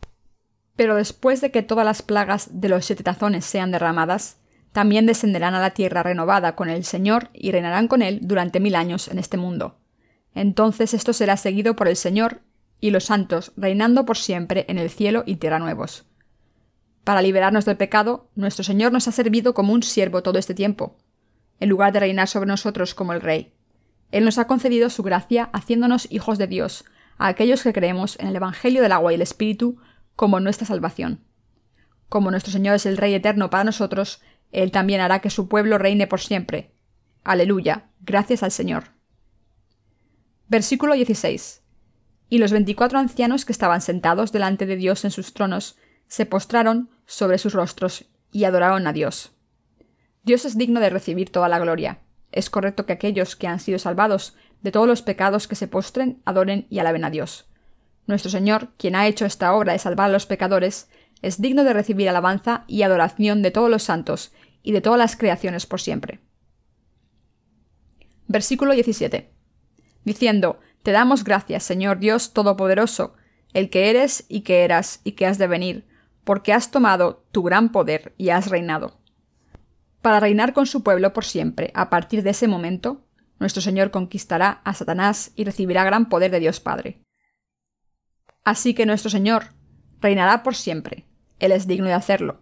Pero 0.76 0.94
después 0.94 1.42
de 1.42 1.50
que 1.50 1.64
todas 1.64 1.84
las 1.84 2.04
plagas 2.04 2.62
de 2.62 2.70
los 2.70 2.86
siete 2.86 3.02
tazones 3.02 3.44
sean 3.44 3.72
derramadas, 3.72 4.38
también 4.72 5.08
descenderán 5.08 5.56
a 5.56 5.60
la 5.60 5.72
tierra 5.72 6.04
renovada 6.04 6.56
con 6.56 6.70
el 6.70 6.84
Señor 6.84 7.32
y 7.34 7.52
reinarán 7.52 7.88
con 7.88 8.04
Él 8.04 8.20
durante 8.22 8.60
mil 8.60 8.76
años 8.76 9.08
en 9.08 9.18
este 9.18 9.38
mundo. 9.38 9.80
Entonces 10.36 10.94
esto 10.94 11.12
será 11.12 11.38
seguido 11.38 11.76
por 11.76 11.88
el 11.88 11.96
Señor 11.96 12.42
y 12.80 12.92
los 12.92 13.06
santos, 13.06 13.52
reinando 13.58 14.06
por 14.06 14.18
siempre 14.18 14.66
en 14.68 14.78
el 14.78 14.92
cielo 14.92 15.24
y 15.26 15.38
tierra 15.38 15.58
nuevos. 15.58 16.07
Para 17.08 17.22
liberarnos 17.22 17.64
del 17.64 17.78
pecado, 17.78 18.30
nuestro 18.36 18.66
Señor 18.66 18.92
nos 18.92 19.08
ha 19.08 19.14
servido 19.14 19.54
como 19.54 19.72
un 19.72 19.82
siervo 19.82 20.24
todo 20.24 20.40
este 20.40 20.54
tiempo, 20.54 20.98
en 21.62 21.70
lugar 21.70 21.94
de 21.94 22.02
reinar 22.02 22.28
sobre 22.28 22.50
nosotros 22.50 22.94
como 22.94 23.14
el 23.14 23.22
Rey. 23.22 23.54
Él 24.12 24.26
nos 24.26 24.38
ha 24.38 24.46
concedido 24.46 24.90
su 24.90 25.04
gracia 25.04 25.50
haciéndonos 25.54 26.12
hijos 26.12 26.38
de 26.38 26.48
Dios, 26.48 26.84
a 27.18 27.28
aquellos 27.28 27.64
que 27.64 27.72
creemos 27.72 28.20
en 28.20 28.28
el 28.28 28.36
Evangelio 28.36 28.82
del 28.82 28.92
agua 28.92 29.14
y 29.14 29.16
el 29.16 29.22
Espíritu 29.22 29.78
como 30.18 30.42
nuestra 30.42 30.68
salvación. 30.68 31.24
Como 32.10 32.30
nuestro 32.30 32.52
Señor 32.52 32.76
es 32.76 32.86
el 32.86 32.98
Rey 32.98 33.14
eterno 33.14 33.50
para 33.50 33.64
nosotros, 33.64 34.22
Él 34.52 34.72
también 34.72 35.00
hará 35.00 35.20
que 35.20 35.30
su 35.30 35.48
pueblo 35.48 35.78
reine 35.78 36.08
por 36.08 36.20
siempre. 36.20 36.74
Aleluya. 37.24 37.86
Gracias 38.02 38.44
al 38.44 38.52
Señor. 38.52 38.84
Versículo 40.50 40.94
16. 40.94 41.64
Y 42.28 42.40
los 42.40 42.52
veinticuatro 42.52 43.00
ancianos 43.00 43.46
que 43.46 43.54
estaban 43.54 43.80
sentados 43.80 44.34
delante 44.34 44.66
de 44.66 44.76
Dios 44.76 45.06
en 45.06 45.12
sus 45.12 45.34
tronos 45.34 45.78
se 46.08 46.26
postraron 46.26 46.90
sobre 47.06 47.38
sus 47.38 47.54
rostros 47.54 48.06
y 48.32 48.44
adoraron 48.44 48.88
a 48.88 48.94
Dios. 48.94 49.32
Dios 50.24 50.46
es 50.46 50.58
digno 50.58 50.80
de 50.80 50.90
recibir 50.90 51.32
toda 51.32 51.50
la 51.50 51.60
gloria. 51.60 52.00
Es 52.32 52.50
correcto 52.50 52.86
que 52.86 52.94
aquellos 52.94 53.36
que 53.36 53.48
han 53.48 53.60
sido 53.60 53.80
salvados 53.80 54.36
de 54.62 54.72
todos 54.72 54.88
los 54.88 55.02
pecados 55.02 55.48
que 55.48 55.56
se 55.56 55.68
postren, 55.68 56.22
adoren 56.26 56.68
y 56.70 56.80
alaben 56.80 57.06
a 57.06 57.10
Dios. 57.10 57.48
Nuestro 58.06 58.32
Señor, 58.32 58.70
quien 58.78 58.96
ha 58.96 59.08
hecho 59.08 59.26
esta 59.26 59.54
obra 59.54 59.74
de 59.74 59.80
salvar 59.80 60.10
a 60.10 60.14
los 60.14 60.26
pecadores, 60.26 60.90
es 61.22 61.42
digno 61.42 61.64
de 61.64 61.74
recibir 61.74 62.10
alabanza 62.10 62.64
y 62.68 62.84
adoración 62.84 63.42
de 63.42 63.52
todos 63.52 63.70
los 63.70 63.84
santos 63.84 64.34
y 64.64 64.72
de 64.72 64.82
todas 64.82 65.00
las 65.00 65.16
creaciones 65.16 65.66
por 65.66 65.82
siempre. 65.82 66.20
Versículo 68.28 68.74
17 68.74 69.38
diciendo, 70.08 70.60
Te 70.84 70.92
damos 70.92 71.26
gracias, 71.26 71.64
Señor 71.64 72.00
Dios 72.00 72.32
Todopoderoso, 72.32 73.14
el 73.54 73.70
que 73.70 73.90
eres 73.90 74.26
y 74.30 74.42
que 74.42 74.64
eras 74.64 75.02
y 75.04 75.12
que 75.12 75.26
has 75.26 75.38
de 75.38 75.48
venir, 75.48 75.86
porque 76.28 76.52
has 76.52 76.72
tomado 76.72 77.24
tu 77.32 77.42
gran 77.42 77.72
poder 77.72 78.14
y 78.18 78.32
has 78.32 78.50
reinado. 78.50 79.00
Para 80.02 80.20
reinar 80.20 80.52
con 80.52 80.66
su 80.66 80.84
pueblo 80.84 81.14
por 81.14 81.24
siempre, 81.24 81.72
a 81.74 81.90
partir 81.90 82.22
de 82.22 82.32
ese 82.32 82.50
momento, 82.50 83.08
nuestro 83.40 83.62
Señor 83.62 83.92
conquistará 83.92 84.60
a 84.66 84.74
Satanás 84.74 85.32
y 85.38 85.46
recibirá 85.46 85.86
gran 85.86 86.10
poder 86.10 86.30
de 86.30 86.42
Dios 86.42 86.60
Padre. 86.60 87.02
Así 88.44 88.74
que 88.74 88.86
nuestro 88.86 89.10
Señor 89.10 89.54
reinará 90.02 90.44
por 90.44 90.54
siempre. 90.54 91.06
Él 91.40 91.54
es 91.54 91.66
digno 91.66 91.88
de 91.88 91.94
hacerlo. 91.94 92.42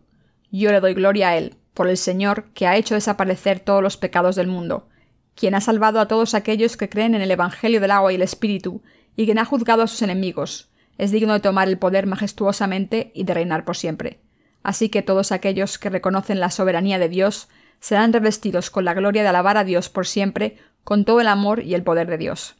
Yo 0.50 0.71
le 0.71 0.80
doy 0.80 0.95
gloria 0.95 1.30
a 1.30 1.38
Él, 1.38 1.56
por 1.76 1.88
el 1.88 1.98
Señor 1.98 2.45
que 2.56 2.65
ha 2.65 2.78
hecho 2.78 2.95
desaparecer 2.95 3.60
todos 3.60 3.84
los 3.84 3.98
pecados 3.98 4.36
del 4.36 4.48
mundo, 4.48 4.89
quien 5.36 5.54
ha 5.54 5.62
salvado 5.62 6.00
a 6.00 6.08
todos 6.08 6.34
aquellos 6.34 6.76
que 6.76 6.89
creen 6.89 7.13
en 7.13 7.21
el 7.21 7.30
Evangelio 7.30 7.80
del 7.80 7.91
agua 7.91 8.12
y 8.12 8.15
el 8.15 8.24
Espíritu, 8.24 8.82
y 9.15 9.26
quien 9.26 9.38
ha 9.38 9.45
juzgado 9.45 9.84
a 9.84 9.88
sus 9.88 10.02
enemigos, 10.02 10.71
es 10.98 11.12
digno 11.12 11.34
de 11.34 11.40
tomar 11.40 11.68
el 11.68 11.78
poder 11.78 12.08
majestuosamente 12.08 13.12
y 13.14 13.24
de 13.24 13.34
reinar 13.34 13.66
por 13.66 13.76
siempre. 13.78 14.20
Así 14.64 14.90
que 14.90 15.02
todos 15.02 15.32
aquellos 15.32 15.78
que 15.78 15.90
reconocen 15.90 16.40
la 16.40 16.50
soberanía 16.50 17.00
de 17.00 17.10
Dios 17.10 17.50
serán 17.80 18.14
revestidos 18.14 18.70
con 18.70 18.86
la 18.86 18.94
gloria 18.94 19.22
de 19.22 19.30
alabar 19.30 19.58
a 19.58 19.64
Dios 19.64 19.90
por 19.90 20.08
siempre, 20.08 20.58
con 20.84 21.06
todo 21.06 21.22
el 21.22 21.28
amor 21.28 21.62
y 21.64 21.76
el 21.76 21.84
poder 21.84 22.08
de 22.08 22.18
Dios. 22.18 22.56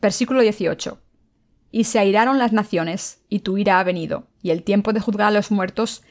Versículo 0.00 0.42
18. 0.42 1.00
Y 1.70 1.84
se 1.84 1.98
airaron 1.98 2.38
las 2.38 2.52
naciones, 2.52 3.22
y 3.28 3.40
tu 3.40 3.58
ira 3.58 3.80
ha 3.80 3.84
venido, 3.84 4.28
y 4.42 4.50
el 4.50 4.62
tiempo 4.62 4.92
de 4.92 5.00
juzgar 5.00 5.28
a 5.28 5.30
los 5.30 5.50
muertos, 5.50 6.02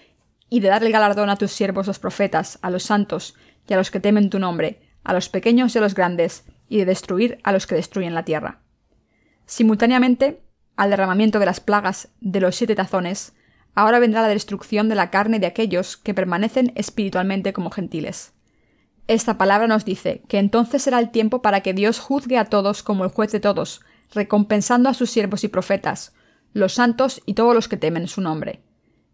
y 0.49 0.59
de 0.59 0.69
dar 0.69 0.83
el 0.83 0.91
galardón 0.91 1.29
a 1.29 1.35
tus 1.35 1.51
siervos 1.51 1.87
los 1.87 1.99
profetas, 1.99 2.59
a 2.61 2.69
los 2.69 2.83
santos, 2.83 3.35
y 3.67 3.73
a 3.73 3.77
los 3.77 3.91
que 3.91 3.99
temen 3.99 4.29
tu 4.29 4.39
nombre, 4.39 4.81
a 5.03 5.13
los 5.13 5.29
pequeños 5.29 5.73
y 5.73 5.77
a 5.77 5.81
los 5.81 5.95
grandes, 5.95 6.45
y 6.67 6.77
de 6.77 6.85
destruir 6.85 7.39
a 7.43 7.51
los 7.51 7.67
que 7.67 7.75
destruyen 7.75 8.15
la 8.15 8.25
tierra. 8.25 8.61
Simultáneamente, 9.45 10.42
al 10.75 10.89
derramamiento 10.89 11.39
de 11.39 11.45
las 11.45 11.59
plagas 11.59 12.09
de 12.19 12.39
los 12.39 12.55
siete 12.55 12.75
tazones, 12.75 13.33
ahora 13.75 13.99
vendrá 13.99 14.21
la 14.21 14.27
destrucción 14.27 14.89
de 14.89 14.95
la 14.95 15.09
carne 15.09 15.39
de 15.39 15.47
aquellos 15.47 15.97
que 15.97 16.13
permanecen 16.13 16.71
espiritualmente 16.75 17.53
como 17.53 17.71
gentiles. 17.71 18.33
Esta 19.07 19.37
palabra 19.37 19.67
nos 19.67 19.83
dice 19.83 20.23
que 20.27 20.39
entonces 20.39 20.81
será 20.81 20.99
el 20.99 21.11
tiempo 21.11 21.41
para 21.41 21.61
que 21.61 21.73
Dios 21.73 21.99
juzgue 21.99 22.37
a 22.37 22.45
todos 22.45 22.83
como 22.83 23.03
el 23.03 23.09
juez 23.09 23.31
de 23.31 23.39
todos, 23.39 23.81
recompensando 24.13 24.89
a 24.89 24.93
sus 24.93 25.09
siervos 25.09 25.43
y 25.43 25.49
profetas, 25.49 26.13
los 26.53 26.73
santos 26.73 27.21
y 27.25 27.33
todos 27.33 27.53
los 27.53 27.67
que 27.67 27.77
temen 27.77 28.07
su 28.07 28.21
nombre. 28.21 28.61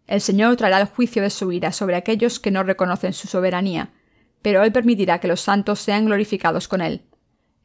El 0.06 0.20
Señor 0.20 0.56
traerá 0.56 0.80
el 0.80 0.86
juicio 0.86 1.22
de 1.22 1.30
su 1.30 1.50
ira 1.52 1.72
sobre 1.72 1.96
aquellos 1.96 2.38
que 2.38 2.50
no 2.50 2.62
reconocen 2.62 3.12
su 3.12 3.28
soberanía, 3.28 3.90
pero 4.42 4.62
Él 4.62 4.72
permitirá 4.72 5.18
que 5.18 5.28
los 5.28 5.40
santos 5.40 5.80
sean 5.80 6.06
glorificados 6.06 6.68
con 6.68 6.80
Él. 6.80 7.02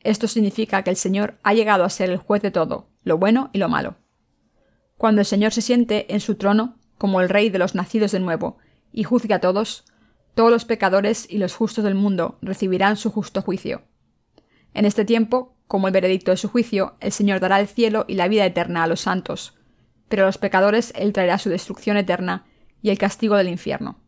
Esto 0.01 0.27
significa 0.27 0.83
que 0.83 0.91
el 0.91 0.95
Señor 0.95 1.37
ha 1.43 1.53
llegado 1.53 1.83
a 1.83 1.89
ser 1.89 2.09
el 2.09 2.17
juez 2.17 2.41
de 2.41 2.51
todo, 2.51 2.87
lo 3.05 3.17
bueno 3.17 3.49
y 3.53 3.59
lo 3.59 3.69
malo. 3.69 3.95
Cuando 4.97 5.21
el 5.21 5.25
Señor 5.25 5.53
se 5.53 5.61
siente 5.61 6.13
en 6.13 6.19
su 6.19 6.35
trono, 6.35 6.77
como 6.97 7.21
el 7.21 7.29
Rey 7.29 7.49
de 7.49 7.59
los 7.59 7.75
nacidos 7.75 8.11
de 8.11 8.19
nuevo, 8.19 8.57
y 8.91 9.03
juzgue 9.03 9.33
a 9.33 9.39
todos, 9.39 9.85
todos 10.33 10.51
los 10.51 10.65
pecadores 10.65 11.25
y 11.29 11.37
los 11.37 11.55
justos 11.55 11.85
del 11.85 11.95
mundo 11.95 12.37
recibirán 12.41 12.97
su 12.97 13.09
justo 13.09 13.41
juicio. 13.41 13.83
En 14.73 14.83
este 14.83 15.05
tiempo, 15.05 15.55
como 15.67 15.87
el 15.87 15.93
veredicto 15.93 16.31
de 16.31 16.37
su 16.37 16.49
juicio, 16.49 16.97
el 16.99 17.13
Señor 17.13 17.39
dará 17.39 17.61
el 17.61 17.67
cielo 17.67 18.03
y 18.09 18.15
la 18.15 18.27
vida 18.27 18.45
eterna 18.45 18.83
a 18.83 18.87
los 18.87 18.99
santos, 18.99 19.57
pero 20.09 20.23
a 20.23 20.25
los 20.25 20.37
pecadores 20.37 20.91
Él 20.97 21.13
traerá 21.13 21.37
su 21.37 21.49
destrucción 21.49 21.95
eterna 21.95 22.45
y 22.81 22.89
el 22.89 22.97
castigo 22.97 23.37
del 23.37 23.47
infierno 23.47 24.01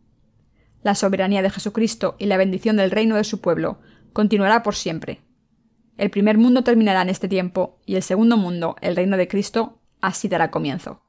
la 0.88 0.96
soberanía 0.96 1.42
de 1.42 1.50
Jesucristo 1.50 2.16
y 2.18 2.28
la 2.28 2.38
bendición 2.38 2.78
del 2.78 2.92
reino 2.92 3.18
de 3.18 3.26
su 3.26 3.42
pueblo 3.42 3.80
continuará 4.14 4.64
por 4.64 4.74
siempre. 4.74 5.22
El 5.98 6.12
primer 6.12 6.38
mundo 6.38 6.64
terminará 6.64 7.02
en 7.02 7.10
este 7.10 7.28
tiempo, 7.28 7.80
y 7.86 7.96
el 7.96 8.04
segundo 8.04 8.38
mundo, 8.38 8.76
el 8.82 8.96
reino 8.96 9.18
de 9.18 9.28
Cristo, 9.28 9.80
así 10.00 10.28
dará 10.28 10.52
comienzo. 10.52 11.02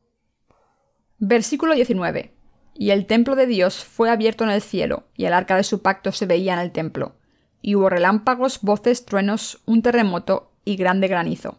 Versículo 1.19 1.75
19. 1.75 2.35
Y 2.75 2.91
el 2.91 3.07
templo 3.07 3.37
de 3.37 3.47
Dios 3.47 3.85
fue 3.85 4.09
abierto 4.09 4.45
en 4.45 4.51
el 4.51 4.63
cielo, 4.63 5.09
y 5.15 5.27
el 5.27 5.35
arca 5.35 5.57
de 5.57 5.65
su 5.65 5.83
pacto 5.83 6.13
se 6.13 6.27
veía 6.27 6.55
en 6.55 6.61
el 6.61 6.73
templo. 6.73 7.17
Y 7.61 7.75
hubo 7.75 7.91
relámpagos, 7.91 8.63
voces, 8.63 9.05
truenos, 9.05 9.61
un 9.67 9.83
terremoto 9.83 10.53
y 10.65 10.77
grande 10.77 11.09
granizo. 11.09 11.59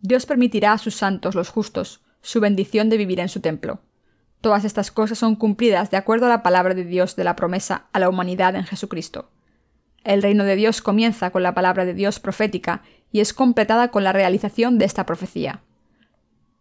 Dios 0.00 0.26
permitirá 0.26 0.72
a 0.72 0.78
sus 0.78 0.94
santos, 0.94 1.34
los 1.34 1.48
justos, 1.48 2.04
su 2.20 2.40
bendición 2.40 2.90
de 2.90 2.96
vivir 2.96 3.18
en 3.18 3.28
su 3.28 3.40
templo. 3.40 3.80
Todas 4.40 4.64
estas 4.64 4.92
cosas 4.92 5.18
son 5.18 5.34
cumplidas 5.34 5.90
de 5.90 5.96
acuerdo 5.96 6.26
a 6.26 6.28
la 6.28 6.44
palabra 6.44 6.74
de 6.74 6.84
Dios 6.84 7.16
de 7.16 7.24
la 7.24 7.34
promesa 7.34 7.88
a 7.92 7.98
la 7.98 8.08
humanidad 8.08 8.54
en 8.54 8.64
Jesucristo. 8.64 9.30
El 10.08 10.22
reino 10.22 10.44
de 10.44 10.56
Dios 10.56 10.80
comienza 10.80 11.28
con 11.28 11.42
la 11.42 11.52
palabra 11.52 11.84
de 11.84 11.92
Dios 11.92 12.18
profética 12.18 12.80
y 13.12 13.20
es 13.20 13.34
completada 13.34 13.90
con 13.90 14.04
la 14.04 14.14
realización 14.14 14.78
de 14.78 14.86
esta 14.86 15.04
profecía. 15.04 15.60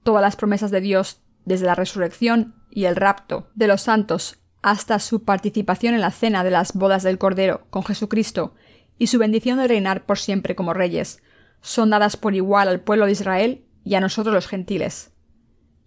Todas 0.03 0.21
las 0.21 0.35
promesas 0.35 0.69
de 0.69 0.81
Dios, 0.81 1.21
desde 1.45 1.65
la 1.65 1.73
resurrección 1.73 2.55
y 2.69 2.85
el 2.85 2.97
rapto 2.97 3.47
de 3.55 3.67
los 3.67 3.83
santos 3.83 4.37
hasta 4.61 4.99
su 4.99 5.23
participación 5.23 5.93
en 5.93 6.01
la 6.01 6.11
cena 6.11 6.43
de 6.43 6.51
las 6.51 6.73
bodas 6.73 7.03
del 7.03 7.17
Cordero 7.17 7.65
con 7.69 7.85
Jesucristo 7.85 8.53
y 8.97 9.07
su 9.07 9.17
bendición 9.17 9.59
de 9.59 9.69
reinar 9.69 10.05
por 10.05 10.19
siempre 10.19 10.53
como 10.53 10.73
reyes, 10.73 11.23
son 11.61 11.89
dadas 11.91 12.17
por 12.17 12.35
igual 12.35 12.67
al 12.67 12.81
pueblo 12.81 13.05
de 13.05 13.13
Israel 13.13 13.63
y 13.85 13.95
a 13.95 14.01
nosotros 14.01 14.35
los 14.35 14.47
gentiles. 14.47 15.13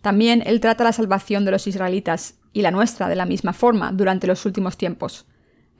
También 0.01 0.43
Él 0.47 0.61
trata 0.61 0.83
la 0.83 0.95
salvación 0.95 1.45
de 1.45 1.51
los 1.51 1.67
israelitas 1.67 2.39
y 2.55 2.63
la 2.63 2.71
nuestra 2.71 3.11
de 3.11 3.17
la 3.17 3.27
misma 3.27 3.53
forma 3.53 3.93
durante 3.93 4.27
los 4.27 4.47
últimos 4.47 4.79
tiempos. 4.79 5.27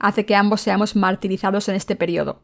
Hace 0.01 0.25
que 0.25 0.33
ambos 0.33 0.61
seamos 0.61 0.95
martirizados 0.95 1.69
en 1.69 1.75
este 1.75 1.95
periodo. 1.95 2.41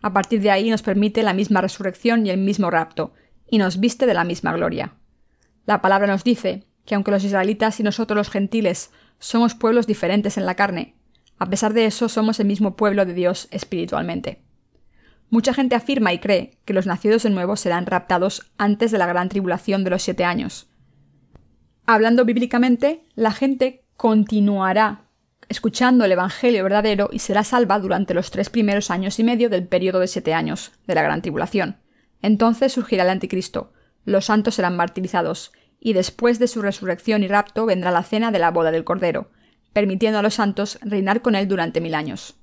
A 0.00 0.14
partir 0.14 0.40
de 0.40 0.50
ahí 0.50 0.70
nos 0.70 0.80
permite 0.80 1.22
la 1.22 1.34
misma 1.34 1.60
resurrección 1.60 2.24
y 2.26 2.30
el 2.30 2.38
mismo 2.38 2.70
rapto, 2.70 3.12
y 3.50 3.58
nos 3.58 3.78
viste 3.78 4.06
de 4.06 4.14
la 4.14 4.24
misma 4.24 4.54
gloria. 4.54 4.94
La 5.66 5.82
palabra 5.82 6.06
nos 6.06 6.24
dice 6.24 6.64
que 6.86 6.94
aunque 6.94 7.10
los 7.10 7.22
israelitas 7.22 7.80
y 7.80 7.82
nosotros 7.82 8.16
los 8.16 8.30
gentiles 8.30 8.90
somos 9.18 9.54
pueblos 9.54 9.86
diferentes 9.86 10.38
en 10.38 10.46
la 10.46 10.54
carne, 10.54 10.94
a 11.38 11.50
pesar 11.50 11.74
de 11.74 11.84
eso 11.84 12.08
somos 12.08 12.40
el 12.40 12.46
mismo 12.46 12.76
pueblo 12.76 13.04
de 13.04 13.12
Dios 13.12 13.48
espiritualmente. 13.50 14.42
Mucha 15.28 15.52
gente 15.52 15.74
afirma 15.74 16.12
y 16.12 16.18
cree 16.18 16.58
que 16.64 16.72
los 16.72 16.86
nacidos 16.86 17.24
de 17.24 17.30
nuevo 17.30 17.56
serán 17.56 17.84
raptados 17.84 18.50
antes 18.56 18.90
de 18.90 18.98
la 18.98 19.06
gran 19.06 19.28
tribulación 19.28 19.84
de 19.84 19.90
los 19.90 20.02
siete 20.02 20.24
años, 20.24 20.68
Hablando 21.86 22.24
bíblicamente, 22.24 23.04
la 23.14 23.30
gente 23.30 23.84
continuará 23.96 25.03
escuchando 25.48 26.04
el 26.04 26.12
Evangelio 26.12 26.62
verdadero 26.62 27.08
y 27.12 27.18
será 27.18 27.44
salva 27.44 27.78
durante 27.78 28.14
los 28.14 28.30
tres 28.30 28.50
primeros 28.50 28.90
años 28.90 29.18
y 29.18 29.24
medio 29.24 29.50
del 29.50 29.66
periodo 29.66 30.00
de 30.00 30.08
siete 30.08 30.34
años 30.34 30.72
de 30.86 30.94
la 30.94 31.02
gran 31.02 31.22
tribulación. 31.22 31.78
Entonces 32.22 32.72
surgirá 32.72 33.04
el 33.04 33.10
anticristo, 33.10 33.72
los 34.04 34.26
santos 34.26 34.54
serán 34.54 34.76
martirizados, 34.76 35.52
y 35.80 35.92
después 35.92 36.38
de 36.38 36.48
su 36.48 36.62
resurrección 36.62 37.22
y 37.22 37.28
rapto 37.28 37.66
vendrá 37.66 37.90
la 37.90 38.02
cena 38.02 38.30
de 38.30 38.38
la 38.38 38.50
boda 38.50 38.70
del 38.70 38.84
Cordero, 38.84 39.30
permitiendo 39.72 40.18
a 40.18 40.22
los 40.22 40.34
santos 40.34 40.78
reinar 40.82 41.20
con 41.20 41.34
él 41.34 41.48
durante 41.48 41.80
mil 41.80 41.94
años. 41.94 42.36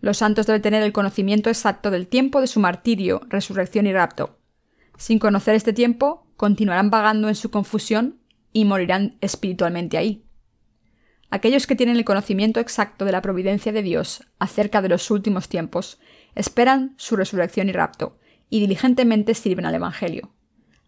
Los 0.00 0.18
santos 0.18 0.46
deben 0.46 0.62
tener 0.62 0.82
el 0.82 0.92
conocimiento 0.92 1.50
exacto 1.50 1.90
del 1.90 2.06
tiempo 2.06 2.40
de 2.40 2.46
su 2.46 2.60
martirio, 2.60 3.22
resurrección 3.28 3.86
y 3.86 3.92
rapto. 3.92 4.38
Sin 4.96 5.18
conocer 5.18 5.54
este 5.54 5.72
tiempo, 5.72 6.26
continuarán 6.36 6.90
vagando 6.90 7.28
en 7.28 7.34
su 7.34 7.50
confusión 7.50 8.20
y 8.52 8.64
morirán 8.64 9.16
espiritualmente 9.20 9.98
ahí. 9.98 10.25
Aquellos 11.30 11.66
que 11.66 11.74
tienen 11.74 11.96
el 11.96 12.04
conocimiento 12.04 12.60
exacto 12.60 13.04
de 13.04 13.12
la 13.12 13.22
providencia 13.22 13.72
de 13.72 13.82
Dios 13.82 14.24
acerca 14.38 14.80
de 14.80 14.88
los 14.88 15.10
últimos 15.10 15.48
tiempos 15.48 15.98
esperan 16.34 16.94
su 16.96 17.16
resurrección 17.16 17.68
y 17.68 17.72
rapto, 17.72 18.18
y 18.48 18.60
diligentemente 18.60 19.34
sirven 19.34 19.66
al 19.66 19.74
Evangelio. 19.74 20.32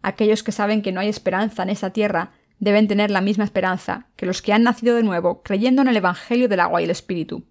Aquellos 0.03 0.43
que 0.43 0.53
saben 0.53 0.83
que 0.83 0.93
no 0.93 1.01
hay 1.01 1.09
esperanza 1.09 1.65
en 1.65 1.71
esta 1.71 1.91
tierra 1.91 2.33
deben 2.61 2.89
tener 2.89 3.11
la 3.11 3.21
misma 3.21 3.45
esperanza 3.45 4.09
que 4.17 4.27
los 4.27 4.43
que 4.43 4.53
han 4.53 4.63
nacido 4.63 4.95
de 4.95 5.03
nuevo 5.03 5.43
creyendo 5.43 5.83
en 5.83 5.89
el 5.89 5.97
Evangelio 5.97 6.49
del 6.49 6.61
agua 6.61 6.81
y 6.81 6.85
el 6.85 6.91
Espíritu. 6.91 7.45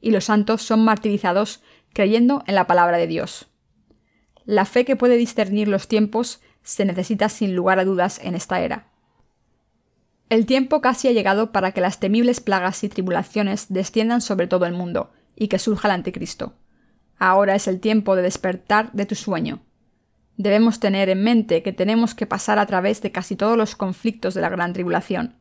Y 0.00 0.10
los 0.10 0.24
santos 0.24 0.62
son 0.62 0.84
martirizados 0.84 1.62
creyendo 1.92 2.42
en 2.46 2.54
la 2.54 2.66
palabra 2.66 2.96
de 2.96 3.06
Dios. 3.06 3.48
La 4.44 4.64
fe 4.64 4.84
que 4.84 4.96
puede 4.96 5.16
discernir 5.16 5.68
los 5.68 5.88
tiempos 5.88 6.40
se 6.62 6.84
necesita 6.84 7.28
sin 7.28 7.54
lugar 7.54 7.78
a 7.78 7.84
dudas 7.84 8.20
en 8.22 8.34
esta 8.34 8.60
era. 8.60 8.88
El 10.28 10.44
tiempo 10.44 10.80
casi 10.80 11.06
ha 11.08 11.12
llegado 11.12 11.52
para 11.52 11.72
que 11.72 11.80
las 11.80 12.00
temibles 12.00 12.40
plagas 12.40 12.82
y 12.82 12.88
tribulaciones 12.88 13.66
desciendan 13.68 14.20
sobre 14.20 14.48
todo 14.48 14.66
el 14.66 14.72
mundo, 14.72 15.12
y 15.36 15.48
que 15.48 15.58
surja 15.58 15.88
el 15.88 15.92
anticristo. 15.92 16.54
Ahora 17.18 17.54
es 17.54 17.68
el 17.68 17.78
tiempo 17.78 18.16
de 18.16 18.22
despertar 18.22 18.90
de 18.92 19.06
tu 19.06 19.14
sueño. 19.14 19.60
Debemos 20.36 20.80
tener 20.80 21.08
en 21.08 21.22
mente 21.22 21.62
que 21.62 21.72
tenemos 21.72 22.14
que 22.14 22.26
pasar 22.26 22.58
a 22.58 22.66
través 22.66 23.00
de 23.02 23.12
casi 23.12 23.36
todos 23.36 23.56
los 23.56 23.76
conflictos 23.76 24.34
de 24.34 24.40
la 24.40 24.48
gran 24.48 24.72
tribulación, 24.72 25.36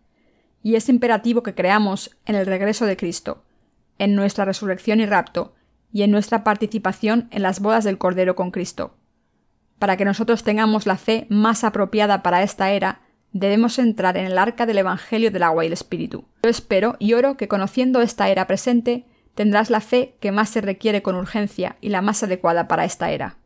y 0.62 0.76
es 0.76 0.88
imperativo 0.88 1.44
que 1.44 1.56
creamos 1.56 2.18
en 2.26 2.36
el 2.36 2.46
regreso 2.46 2.86
de 2.86 2.98
Cristo, 2.98 3.44
en 3.98 4.16
nuestra 4.16 4.46
resurrección 4.46 5.00
y 5.00 5.06
rapto, 5.06 5.56
y 5.92 6.04
en 6.04 6.12
nuestra 6.12 6.44
participación 6.44 7.28
en 7.32 7.42
las 7.42 7.60
bodas 7.60 7.84
del 7.84 7.98
Cordero 7.98 8.36
con 8.36 8.52
Cristo. 8.52 8.98
Para 9.80 9.98
que 9.98 10.06
nosotros 10.06 10.44
tengamos 10.44 10.86
la 10.86 10.98
fe 10.98 11.26
más 11.30 11.64
apropiada 11.64 12.22
para 12.22 12.44
esta 12.44 12.72
era, 12.72 13.02
debemos 13.36 13.80
entrar 13.80 14.16
en 14.16 14.26
el 14.26 14.38
arca 14.38 14.66
del 14.66 14.78
Evangelio 14.78 15.30
del 15.30 15.44
agua 15.44 15.66
y 15.66 15.68
el 15.68 15.74
Espíritu. 15.74 16.24
Yo 16.42 16.50
espero 16.50 16.96
y 17.00 17.14
oro 17.16 17.36
que 17.36 17.50
conociendo 17.50 18.00
esta 18.02 18.30
era 18.30 18.48
presente, 18.48 19.04
tendrás 19.36 19.70
la 19.70 19.82
fe 19.82 20.16
que 20.22 20.32
más 20.32 20.50
se 20.50 20.62
requiere 20.62 21.02
con 21.02 21.16
urgencia 21.16 21.76
y 21.82 21.90
la 21.90 22.02
más 22.02 22.24
adecuada 22.24 22.70
para 22.70 22.86
esta 22.86 23.12
era. 23.12 23.38